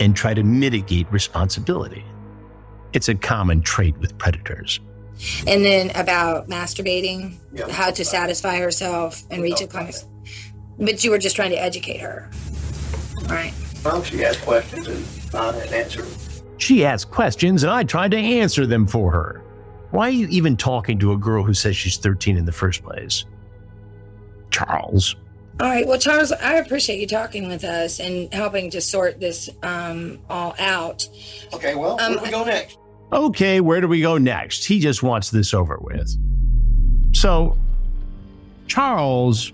and 0.01 0.15
try 0.15 0.35
to 0.35 0.43
mitigate 0.43 1.11
responsibility. 1.11 2.05
It's 2.93 3.09
a 3.09 3.15
common 3.15 3.63
trait 3.63 3.97
with 3.99 4.17
predators. 4.19 4.81
And 5.47 5.65
then 5.65 5.91
about 5.97 6.49
masturbating, 6.49 7.37
how 7.71 7.91
to 7.91 8.05
satisfy 8.05 8.59
herself 8.59 9.23
and 9.31 9.43
reach 9.43 9.61
a 9.61 9.67
climax. 9.67 10.07
But 10.79 11.03
you 11.03 11.11
were 11.11 11.19
just 11.19 11.37
trying 11.37 11.51
to 11.51 11.61
educate 11.61 12.01
her. 12.01 12.31
Right. 13.29 13.53
well, 13.85 14.03
she 14.03 14.25
asked 14.25 14.43
questions 14.43 14.87
and 14.89 15.37
I 15.37 15.53
had 15.53 15.73
answered. 15.73 16.07
She 16.59 16.85
asked 16.85 17.11
questions 17.11 17.63
and 17.63 17.73
I 17.73 17.83
tried 17.83 18.11
to 18.13 18.19
answer 18.19 18.67
them 18.67 18.87
for 18.87 19.11
her. 19.11 19.43
Why 19.91 20.09
are 20.09 20.13
you 20.13 20.27
even 20.29 20.57
talking 20.57 20.99
to 20.99 21.13
a 21.13 21.17
girl 21.17 21.43
who 21.43 21.55
says 21.55 21.77
she's 21.77 21.97
13 21.97 22.37
in 22.37 22.45
the 22.45 22.53
first 22.53 22.83
place? 22.83 23.25
Charles. 24.57 25.17
All 25.61 25.69
right. 25.69 25.87
Well, 25.87 25.99
Charles, 25.99 26.33
I 26.33 26.55
appreciate 26.55 26.99
you 26.99 27.07
talking 27.07 27.49
with 27.49 27.65
us 27.65 28.01
and 28.01 28.33
helping 28.33 28.71
to 28.71 28.81
sort 28.81 29.21
this 29.21 29.49
um, 29.63 30.19
all 30.29 30.55
out. 30.59 31.09
Okay, 31.53 31.75
well, 31.75 31.97
where 31.97 32.17
do 32.17 32.23
we 32.23 32.31
go 32.31 32.45
next? 32.45 32.79
Okay, 33.13 33.61
where 33.61 33.81
do 33.81 33.89
we 33.89 34.01
go 34.01 34.19
next? 34.19 34.65
He 34.65 34.81
just 34.81 35.03
wants 35.03 35.31
this 35.31 35.55
over 35.55 35.79
with. 35.81 36.11
So, 37.15 37.57
Charles 38.67 39.53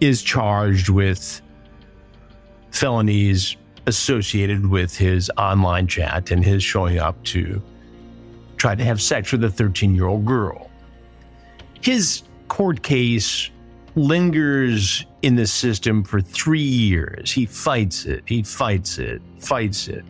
is 0.00 0.22
charged 0.22 0.88
with 0.88 1.40
felonies 2.70 3.56
associated 3.86 4.66
with 4.66 4.96
his 4.96 5.30
online 5.36 5.86
chat 5.86 6.30
and 6.30 6.44
his 6.44 6.62
showing 6.62 6.98
up 6.98 7.22
to 7.24 7.60
try 8.56 8.74
to 8.74 8.84
have 8.84 9.00
sex 9.02 9.32
with 9.32 9.44
a 9.44 9.50
13 9.50 9.94
year 9.94 10.06
old 10.06 10.24
girl. 10.24 10.70
His 11.80 12.22
court 12.48 12.82
case 12.82 13.50
lingers 13.94 15.04
in 15.22 15.36
the 15.36 15.46
system 15.46 16.02
for 16.02 16.20
three 16.20 16.60
years. 16.60 17.30
He 17.30 17.46
fights 17.46 18.06
it, 18.06 18.22
he 18.26 18.42
fights 18.42 18.98
it, 18.98 19.22
fights 19.38 19.88
it 19.88 20.04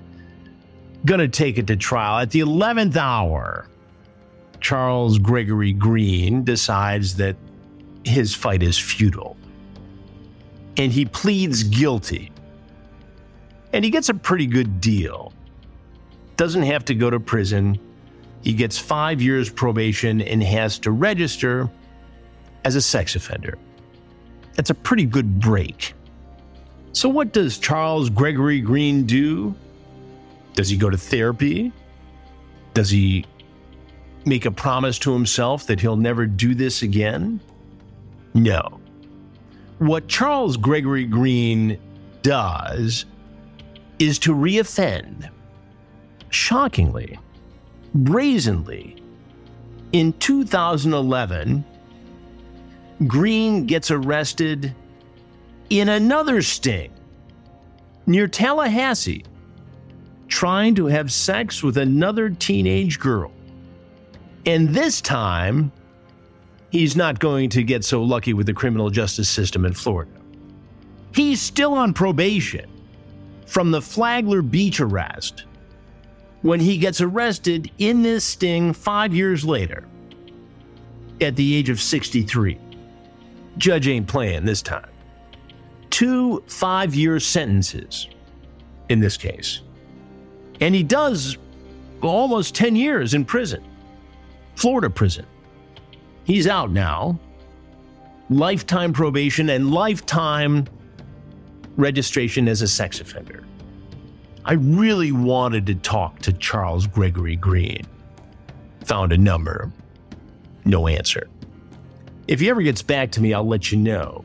gonna 1.05 1.29
take 1.29 1.59
it 1.59 1.67
to 1.69 1.77
trial. 1.77 2.19
At 2.19 2.31
the 2.31 2.41
11th 2.41 2.97
hour, 2.97 3.67
Charles 4.61 5.19
Gregory 5.19 5.73
Green 5.73 6.45
decides 6.45 7.17
that 7.17 7.37
his 8.05 8.35
fight 8.35 8.63
is 8.63 8.79
futile. 8.79 9.37
And 10.77 10.93
he 10.93 11.05
pleads 11.05 11.65
guilty. 11.65 12.31
And 13.73 13.85
he 13.85 13.91
gets 13.91 14.09
a 14.09 14.15
pretty 14.15 14.47
good 14.47 14.81
deal. 14.81 15.33
Doesn't 16.37 16.63
have 16.63 16.85
to 16.87 16.95
go 16.95 17.11
to 17.11 17.21
prison. 17.21 17.79
He 18.43 18.53
gets 18.53 18.79
five 18.79 19.21
years 19.21 19.51
probation 19.51 20.21
and 20.21 20.43
has 20.43 20.79
to 20.81 20.91
register 20.91 21.71
as 22.65 22.77
a 22.77 22.81
sex 22.81 23.17
offender. 23.17 23.59
That's 24.55 24.71
a 24.71 24.75
pretty 24.75 25.05
good 25.05 25.41
break. 25.41 25.95
So, 26.93 27.09
what 27.09 27.33
does 27.33 27.59
Charles 27.59 28.11
Gregory 28.11 28.61
Green 28.61 29.05
do? 29.05 29.55
Does 30.55 30.69
he 30.69 30.77
go 30.77 30.91
to 30.91 30.99
therapy? 30.99 31.73
Does 32.75 32.91
he 32.91 33.25
make 34.25 34.45
a 34.45 34.51
promise 34.51 34.99
to 35.01 35.13
himself 35.13 35.67
that 35.67 35.81
he'll 35.81 35.97
never 35.97 36.27
do 36.27 36.55
this 36.55 36.83
again? 36.83 37.41
No. 38.35 38.81
What 39.79 40.09
Charles 40.09 40.57
Gregory 40.57 41.05
Green 41.05 41.79
does 42.23 43.07
is 43.99 44.19
to 44.21 44.35
reoffend, 44.35 45.31
shockingly, 46.31 47.19
brazenly. 47.95 48.97
In 49.93 50.13
2011, 50.15 51.65
Green 53.09 53.67
gets 53.67 53.91
arrested 53.91 54.75
in 55.71 55.89
another 55.89 56.43
sting 56.43 56.93
near 58.07 58.27
Tallahassee 58.27 59.25
trying 60.29 60.75
to 60.75 60.87
have 60.87 61.13
sex 61.13 61.63
with 61.63 61.77
another 61.77 62.31
teenage 62.31 62.99
girl. 62.99 63.33
And 64.47 64.71
this 64.71 65.01
time, 65.01 65.71
he's 66.71 66.97
not 66.97 67.19
going 67.19 67.51
to 67.51 67.63
get 67.63 67.85
so 67.85 68.03
lucky 68.03 68.33
with 68.33 68.47
the 68.47 68.55
criminal 68.55 68.91
justice 68.91 69.29
system 69.29 69.65
in 69.65 69.75
Florida. 69.75 70.11
He's 71.15 71.41
still 71.41 71.75
on 71.75 71.93
probation 71.93 72.71
from 73.47 73.71
the 73.71 73.83
Flagler 73.83 74.43
Beach 74.43 74.81
arrest 74.81 75.45
when 76.41 76.61
he 76.61 76.79
gets 76.79 77.01
arrested 77.01 77.71
in 77.79 78.03
this 78.03 78.25
sting 78.25 78.73
five 78.73 79.15
years 79.15 79.45
later 79.45 79.87
at 81.21 81.37
the 81.37 81.55
age 81.55 81.69
of 81.69 81.81
63. 81.81 82.59
Judge 83.59 83.89
ain't 83.89 84.07
playing 84.07 84.45
this 84.45 84.63
time. 84.63 84.89
Two 85.91 86.43
five 86.47 86.95
year 86.95 87.21
sentences 87.21 88.09
in 88.89 89.01
this 89.01 89.17
case. 89.17 89.61
And 90.61 90.75
he 90.75 90.83
does 90.83 91.37
almost 92.03 92.55
10 92.55 92.77
years 92.77 93.15
in 93.15 93.25
prison, 93.25 93.65
Florida 94.55 94.91
prison. 94.91 95.27
He's 96.25 96.47
out 96.47 96.71
now, 96.71 97.19
lifetime 98.31 98.93
probation 98.93 99.51
and 99.51 99.73
lifetime 99.73 100.67
registration 101.77 102.49
as 102.49 102.63
a 102.63 102.69
sex 102.69 103.01
offender. 103.01 103.45
I 104.45 104.55
really 104.55 105.13
wanted 105.13 105.67
to 105.67 105.75
talk 105.77 106.19
to 106.21 106.33
Charles 106.33 106.87
Gregory 106.87 107.37
Green. 107.37 107.87
Found 108.85 109.13
a 109.13 109.19
number. 109.19 109.71
No 110.65 110.89
answer. 110.89 111.29
If 112.29 112.41
he 112.41 112.49
ever 112.51 112.63
gets 112.63 112.83
back 112.83 113.11
to 113.13 113.21
me, 113.21 113.35
I'll 113.35 113.47
let 113.47 113.73
you 113.73 113.79
know. 113.79 114.25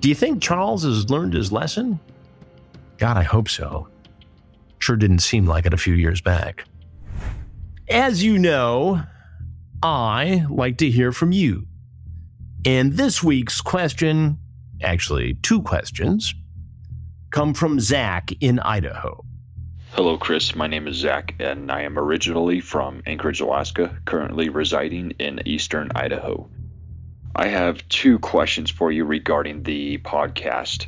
Do 0.00 0.08
you 0.08 0.14
think 0.14 0.42
Charles 0.42 0.84
has 0.84 1.10
learned 1.10 1.34
his 1.34 1.52
lesson? 1.52 2.00
God, 2.98 3.16
I 3.16 3.22
hope 3.22 3.48
so. 3.48 3.88
Sure 4.78 4.96
didn't 4.96 5.20
seem 5.20 5.46
like 5.46 5.66
it 5.66 5.74
a 5.74 5.78
few 5.78 5.94
years 5.94 6.20
back. 6.20 6.64
As 7.88 8.22
you 8.22 8.38
know, 8.38 9.02
I 9.82 10.46
like 10.48 10.78
to 10.78 10.90
hear 10.90 11.12
from 11.12 11.32
you. 11.32 11.66
And 12.64 12.92
this 12.92 13.22
week's 13.22 13.60
question, 13.60 14.38
actually, 14.80 15.34
two 15.42 15.62
questions, 15.62 16.34
come 17.30 17.54
from 17.54 17.80
Zach 17.80 18.30
in 18.40 18.60
Idaho. 18.60 19.24
Hello, 19.92 20.16
Chris. 20.16 20.54
My 20.54 20.68
name 20.68 20.86
is 20.86 20.96
Zach, 20.96 21.34
and 21.38 21.70
I 21.70 21.82
am 21.82 21.98
originally 21.98 22.60
from 22.60 23.02
Anchorage, 23.06 23.40
Alaska, 23.40 23.98
currently 24.04 24.48
residing 24.48 25.10
in 25.18 25.46
eastern 25.46 25.90
Idaho. 25.94 26.48
I 27.34 27.48
have 27.48 27.88
two 27.88 28.18
questions 28.18 28.70
for 28.70 28.92
you 28.92 29.04
regarding 29.04 29.62
the 29.62 29.98
podcast. 29.98 30.86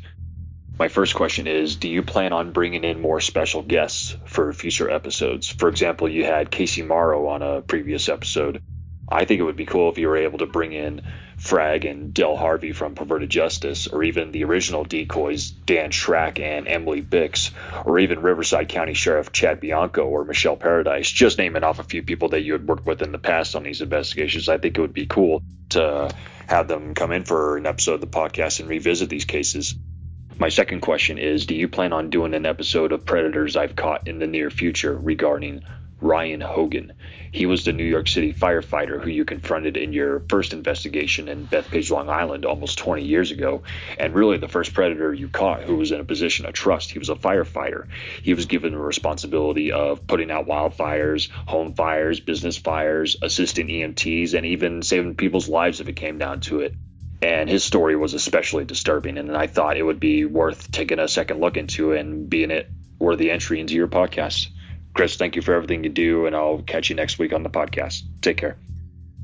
My 0.79 0.89
first 0.89 1.15
question 1.15 1.47
is 1.47 1.77
Do 1.77 1.89
you 1.89 2.03
plan 2.03 2.33
on 2.33 2.53
bringing 2.53 2.85
in 2.85 3.01
more 3.01 3.21
special 3.21 3.63
guests 3.63 4.17
for 4.27 4.53
future 4.53 4.91
episodes? 4.91 5.49
For 5.49 5.69
example, 5.69 6.09
you 6.09 6.25
had 6.25 6.51
Casey 6.51 6.83
Morrow 6.83 7.29
on 7.29 7.43
a 7.43 7.63
previous 7.63 8.09
episode. 8.11 8.61
I 9.09 9.25
think 9.25 9.41
it 9.41 9.45
would 9.45 9.57
be 9.57 9.67
cool 9.67 9.91
if 9.91 9.99
you 9.99 10.09
were 10.09 10.19
able 10.19 10.39
to 10.39 10.47
bring 10.47 10.73
in 10.73 11.03
Frag 11.45 11.85
and 11.85 12.15
Del 12.15 12.37
Harvey 12.37 12.73
from 12.73 12.95
Perverted 12.95 13.29
Justice, 13.29 13.87
or 13.87 14.03
even 14.03 14.33
the 14.33 14.45
original 14.45 14.83
decoys, 14.83 15.51
Dan 15.51 15.91
Schrack 15.91 16.41
and 16.41 16.67
Emily 16.67 17.03
Bix, 17.03 17.51
or 17.85 17.99
even 17.99 18.23
Riverside 18.23 18.71
County 18.71 18.95
Sheriff 18.95 19.31
Chad 19.31 19.61
Bianco 19.61 20.07
or 20.07 20.25
Michelle 20.25 20.57
Paradise, 20.57 21.11
just 21.11 21.37
naming 21.37 21.63
off 21.63 21.81
a 21.81 21.85
few 21.85 22.03
people 22.03 22.31
that 22.31 22.41
you 22.41 22.53
had 22.53 22.67
worked 22.67 22.87
with 22.87 23.03
in 23.03 23.13
the 23.13 23.19
past 23.19 23.57
on 23.57 23.63
these 23.63 23.83
investigations. 23.83 24.49
I 24.49 24.57
think 24.57 24.79
it 24.79 24.81
would 24.81 24.95
be 24.95 25.05
cool 25.05 25.43
to 25.71 26.11
have 26.47 26.67
them 26.67 26.95
come 26.95 27.13
in 27.13 27.25
for 27.25 27.59
an 27.59 27.67
episode 27.67 27.95
of 27.95 28.01
the 28.01 28.07
podcast 28.07 28.61
and 28.61 28.69
revisit 28.71 29.11
these 29.11 29.27
cases. 29.27 29.75
My 30.39 30.49
second 30.49 30.81
question 30.81 31.19
is 31.19 31.45
Do 31.45 31.55
you 31.55 31.69
plan 31.69 31.93
on 31.93 32.09
doing 32.09 32.33
an 32.33 32.47
episode 32.47 32.93
of 32.93 33.05
Predators 33.05 33.55
I've 33.55 33.77
Caught 33.77 34.09
in 34.09 34.19
the 34.19 34.27
near 34.27 34.49
future 34.49 34.97
regarding 34.97 35.63
Ryan 36.05 36.43
Hogan. 36.43 36.93
He 37.33 37.47
was 37.47 37.65
the 37.65 37.73
New 37.73 37.85
York 37.85 38.09
City 38.09 38.35
firefighter 38.35 39.03
who 39.03 39.09
you 39.09 39.25
confronted 39.25 39.79
in 39.79 39.95
your 39.95 40.21
first 40.29 40.53
investigation 40.53 41.29
in 41.29 41.47
Bethpage, 41.47 41.91
Long 41.91 42.11
Island, 42.11 42.45
almost 42.45 42.77
20 42.77 43.05
years 43.05 43.31
ago, 43.31 43.63
and 43.99 44.15
really 44.15 44.37
the 44.37 44.47
first 44.47 44.75
predator 44.75 45.15
you 45.15 45.29
caught 45.29 45.63
who 45.63 45.77
was 45.77 45.93
in 45.93 46.01
a 46.01 46.05
position 46.05 46.45
of 46.45 46.53
trust. 46.53 46.91
He 46.91 46.99
was 46.99 47.09
a 47.09 47.15
firefighter. 47.15 47.87
He 48.23 48.35
was 48.35 48.45
given 48.45 48.73
the 48.73 48.79
responsibility 48.79 49.73
of 49.73 50.07
putting 50.07 50.31
out 50.31 50.47
wildfires, 50.47 51.31
home 51.31 51.73
fires, 51.73 52.21
business 52.21 52.59
fires, 52.59 53.17
assisting 53.23 53.69
EMTs, 53.69 54.35
and 54.35 54.45
even 54.45 54.83
saving 54.83 55.15
people's 55.15 55.49
lives 55.49 55.81
if 55.81 55.89
it 55.89 55.97
came 55.97 56.19
down 56.19 56.41
to 56.41 56.61
it 56.61 56.75
and 57.23 57.49
his 57.49 57.65
story 57.65 57.97
was 57.97 58.13
especially 58.13 58.65
disturbing 58.65 59.17
and 59.17 59.35
i 59.35 59.47
thought 59.47 59.79
it 59.79 59.83
would 59.83 60.01
be 60.01 60.27
worth 60.27 60.71
taking 60.71 60.99
a 60.99 61.09
second 61.09 61.41
look 61.41 61.57
into 61.57 61.93
and 61.93 62.29
being 62.29 62.51
it 62.51 62.69
worthy 62.99 63.31
entry 63.31 63.61
into 63.61 63.75
your 63.75 63.89
podcast 63.89 64.49
Chris, 64.95 65.17
thank 65.17 65.35
you 65.37 65.43
for 65.43 65.53
everything 65.55 65.83
you 65.85 65.91
do, 65.91 66.27
and 66.27 66.35
I'll 66.37 66.63
catch 66.63 66.89
you 66.89 66.97
next 66.97 67.19
week 67.19 67.33
on 67.33 67.43
the 67.43 67.51
podcast. 67.51 68.03
Take 68.23 68.37
care. 68.37 68.57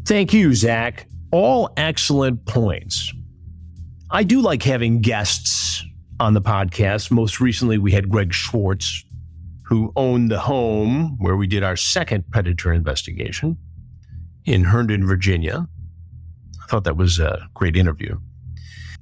Thank 0.05 0.33
you, 0.33 0.55
Zach. 0.55 1.07
All 1.31 1.73
excellent 1.77 2.45
points. 2.45 3.13
I 4.11 4.25
do 4.25 4.41
like 4.41 4.65
having 4.65 5.01
guests 5.01 5.85
on 6.19 6.35
the 6.35 6.43
podcast. 6.43 7.13
Most 7.13 7.41
recently, 7.41 7.79
we 7.79 7.93
had 7.93 8.11
Greg 8.11 8.35
Schwartz, 8.35 9.05
who 9.65 9.93
owned 9.95 10.31
the 10.31 10.41
home 10.41 11.17
where 11.19 11.37
we 11.37 11.47
did 11.47 11.63
our 11.63 11.77
second 11.77 12.29
predator 12.33 12.73
investigation 12.73 13.57
in 14.45 14.65
Herndon, 14.65 15.07
Virginia. 15.07 15.69
I 16.61 16.67
thought 16.67 16.83
that 16.85 16.97
was 16.97 17.21
a 17.21 17.49
great 17.55 17.77
interview. 17.77 18.19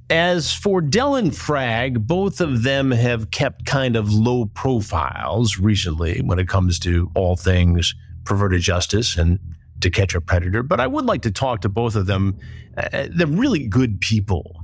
As 0.09 0.51
for 0.51 0.81
Del 0.81 1.15
and 1.15 1.35
Frag, 1.35 2.07
both 2.07 2.41
of 2.41 2.63
them 2.63 2.91
have 2.91 3.29
kept 3.29 3.65
kind 3.65 3.95
of 3.95 4.11
low 4.11 4.45
profiles 4.45 5.59
recently 5.59 6.21
when 6.21 6.39
it 6.39 6.47
comes 6.47 6.79
to 6.79 7.11
all 7.15 7.35
things 7.35 7.93
perverted 8.25 8.61
justice 8.61 9.17
and 9.17 9.39
to 9.81 9.89
catch 9.91 10.15
a 10.15 10.21
predator. 10.21 10.63
But 10.63 10.79
I 10.79 10.87
would 10.87 11.05
like 11.05 11.21
to 11.23 11.31
talk 11.31 11.61
to 11.61 11.69
both 11.69 11.95
of 11.95 12.07
them. 12.07 12.37
Uh, 12.75 13.07
they're 13.11 13.27
really 13.27 13.67
good 13.67 14.01
people, 14.01 14.63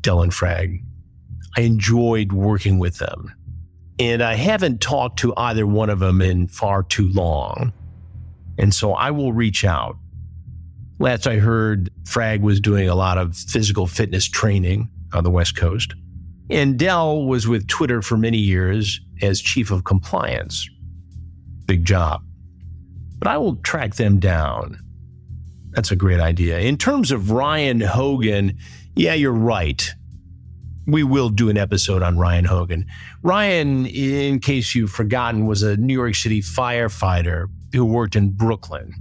Del 0.00 0.22
and 0.22 0.32
Frag. 0.32 0.82
I 1.56 1.62
enjoyed 1.62 2.32
working 2.32 2.78
with 2.78 2.98
them. 2.98 3.34
And 3.98 4.22
I 4.22 4.34
haven't 4.34 4.80
talked 4.80 5.18
to 5.20 5.34
either 5.36 5.66
one 5.66 5.90
of 5.90 5.98
them 5.98 6.22
in 6.22 6.46
far 6.46 6.82
too 6.82 7.08
long. 7.08 7.72
And 8.58 8.72
so 8.72 8.92
I 8.92 9.10
will 9.10 9.32
reach 9.32 9.64
out 9.64 9.96
Last 10.98 11.26
I 11.26 11.36
heard, 11.36 11.90
Frag 12.06 12.40
was 12.40 12.60
doing 12.60 12.88
a 12.88 12.94
lot 12.94 13.18
of 13.18 13.36
physical 13.36 13.86
fitness 13.86 14.26
training 14.26 14.88
on 15.12 15.24
the 15.24 15.30
West 15.30 15.56
Coast. 15.56 15.94
And 16.48 16.78
Del 16.78 17.24
was 17.24 17.48
with 17.48 17.66
Twitter 17.66 18.00
for 18.00 18.16
many 18.16 18.38
years 18.38 19.00
as 19.20 19.40
chief 19.40 19.72
of 19.72 19.84
compliance. 19.84 20.70
Big 21.66 21.84
job. 21.84 22.22
But 23.18 23.28
I 23.28 23.38
will 23.38 23.56
track 23.56 23.96
them 23.96 24.20
down. 24.20 24.78
That's 25.70 25.90
a 25.90 25.96
great 25.96 26.20
idea. 26.20 26.60
In 26.60 26.76
terms 26.76 27.10
of 27.10 27.32
Ryan 27.32 27.80
Hogan, 27.80 28.56
yeah, 28.94 29.14
you're 29.14 29.32
right. 29.32 29.92
We 30.86 31.02
will 31.02 31.28
do 31.28 31.50
an 31.50 31.58
episode 31.58 32.02
on 32.02 32.16
Ryan 32.16 32.44
Hogan. 32.44 32.86
Ryan, 33.22 33.84
in 33.86 34.38
case 34.38 34.76
you've 34.76 34.92
forgotten, 34.92 35.46
was 35.46 35.64
a 35.64 35.76
New 35.76 35.92
York 35.94 36.14
City 36.14 36.40
firefighter 36.40 37.48
who 37.74 37.84
worked 37.84 38.14
in 38.14 38.30
Brooklyn. 38.30 38.94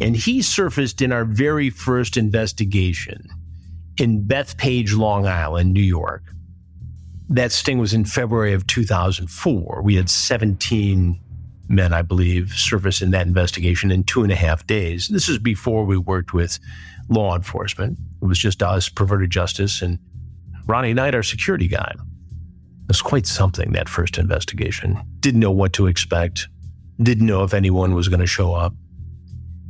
And 0.00 0.16
he 0.16 0.42
surfaced 0.42 1.00
in 1.00 1.12
our 1.12 1.24
very 1.24 1.70
first 1.70 2.16
investigation 2.16 3.28
in 3.96 4.24
Bethpage, 4.24 4.96
Long 4.96 5.26
Island, 5.26 5.72
New 5.72 5.82
York. 5.82 6.22
That 7.28 7.52
sting 7.52 7.78
was 7.78 7.94
in 7.94 8.04
February 8.04 8.52
of 8.52 8.66
2004. 8.66 9.82
We 9.82 9.94
had 9.94 10.10
17 10.10 11.20
men, 11.68 11.92
I 11.92 12.02
believe, 12.02 12.52
surface 12.52 13.00
in 13.00 13.12
that 13.12 13.26
investigation 13.26 13.90
in 13.90 14.04
two 14.04 14.22
and 14.22 14.32
a 14.32 14.36
half 14.36 14.66
days. 14.66 15.08
This 15.08 15.28
is 15.28 15.38
before 15.38 15.84
we 15.84 15.96
worked 15.96 16.34
with 16.34 16.58
law 17.08 17.34
enforcement. 17.34 17.98
It 18.20 18.26
was 18.26 18.38
just 18.38 18.62
us, 18.62 18.88
perverted 18.88 19.30
justice, 19.30 19.80
and 19.80 19.98
Ronnie 20.66 20.94
Knight, 20.94 21.14
our 21.14 21.22
security 21.22 21.68
guy. 21.68 21.92
It 21.94 22.88
was 22.88 23.02
quite 23.02 23.26
something, 23.26 23.72
that 23.72 23.88
first 23.88 24.18
investigation. 24.18 25.00
Didn't 25.20 25.40
know 25.40 25.50
what 25.50 25.72
to 25.74 25.86
expect, 25.86 26.48
didn't 27.02 27.26
know 27.26 27.44
if 27.44 27.54
anyone 27.54 27.94
was 27.94 28.08
going 28.08 28.20
to 28.20 28.26
show 28.26 28.54
up. 28.54 28.74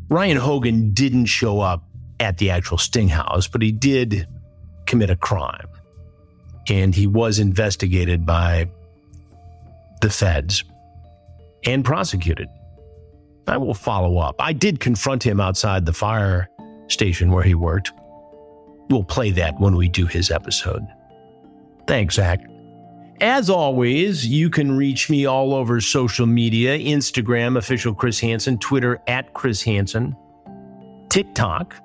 Ryan 0.09 0.37
Hogan 0.37 0.93
didn't 0.93 1.27
show 1.27 1.61
up 1.61 1.85
at 2.21 2.39
the 2.39 2.51
actual 2.51 2.79
Sting 2.79 3.09
House, 3.09 3.49
but 3.49 3.63
he 3.63 3.73
did 3.73 4.29
commit 4.87 5.11
a 5.11 5.17
crime. 5.17 5.69
And 6.69 6.95
he 6.95 7.07
was 7.07 7.39
investigated 7.39 8.25
by 8.25 8.69
the 10.01 10.11
feds 10.11 10.65
and 11.65 11.85
prosecuted. 11.85 12.49
I 13.47 13.59
will 13.59 13.75
follow 13.75 14.19
up. 14.19 14.37
I 14.39 14.53
did 14.53 14.81
confront 14.81 15.23
him 15.23 15.41
outside 15.41 15.85
the 15.85 15.93
fire 15.93 16.49
station 16.89 17.31
where 17.31 17.43
he 17.43 17.55
worked. 17.55 17.93
We'll 18.89 19.05
play 19.05 19.31
that 19.33 19.59
when 19.61 19.77
we 19.77 19.89
do 19.89 20.07
his 20.07 20.31
episode. 20.31 20.87
Thanks, 21.87 22.15
Zach. 22.15 22.41
As 23.21 23.49
always, 23.49 24.27
you 24.27 24.51
can 24.51 24.77
reach 24.77 25.09
me 25.09 25.25
all 25.25 25.55
over 25.55 25.81
social 25.81 26.27
media 26.27 26.79
Instagram, 26.79 27.57
official 27.57 27.95
Chris 27.95 28.19
Hansen, 28.19 28.59
Twitter, 28.59 29.01
at 29.07 29.33
Chris 29.35 29.63
Hansen, 29.63 30.17
TikTok, 31.09 31.77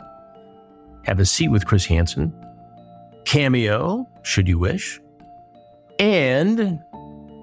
have 1.06 1.20
a 1.20 1.26
seat 1.26 1.50
with 1.50 1.66
Chris 1.66 1.86
Hansen, 1.86 2.34
Cameo, 3.26 4.08
should 4.24 4.48
you 4.48 4.58
wish. 4.58 5.00
And 6.00 6.80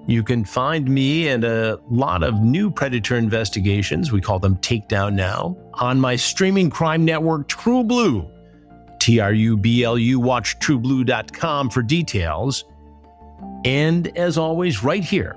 you 0.05 0.23
can 0.23 0.43
find 0.43 0.89
me 0.89 1.29
and 1.29 1.43
a 1.43 1.79
lot 1.89 2.23
of 2.23 2.41
new 2.41 2.69
Predator 2.69 3.15
investigations, 3.15 4.11
we 4.11 4.19
call 4.19 4.39
them 4.39 4.57
Takedown 4.57 5.13
Now, 5.13 5.55
on 5.75 5.99
my 5.99 6.15
streaming 6.15 6.69
crime 6.69 7.05
network, 7.05 7.47
TruBlu. 7.47 8.29
T 8.99 9.19
R 9.19 9.31
U 9.31 9.55
B 9.55 9.83
L 9.83 9.97
U, 9.97 10.19
watch 10.19 10.59
trublu.com 10.59 11.69
for 11.69 11.81
details. 11.81 12.65
And 13.67 14.17
as 14.17 14.37
always, 14.37 14.81
right 14.81 15.03
here 15.03 15.35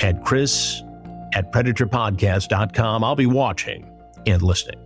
at 0.00 0.24
Chris 0.24 0.82
at 1.34 1.52
PredatorPodcast.com, 1.52 3.04
I'll 3.04 3.14
be 3.14 3.26
watching 3.26 3.90
and 4.26 4.40
listening. 4.40 4.81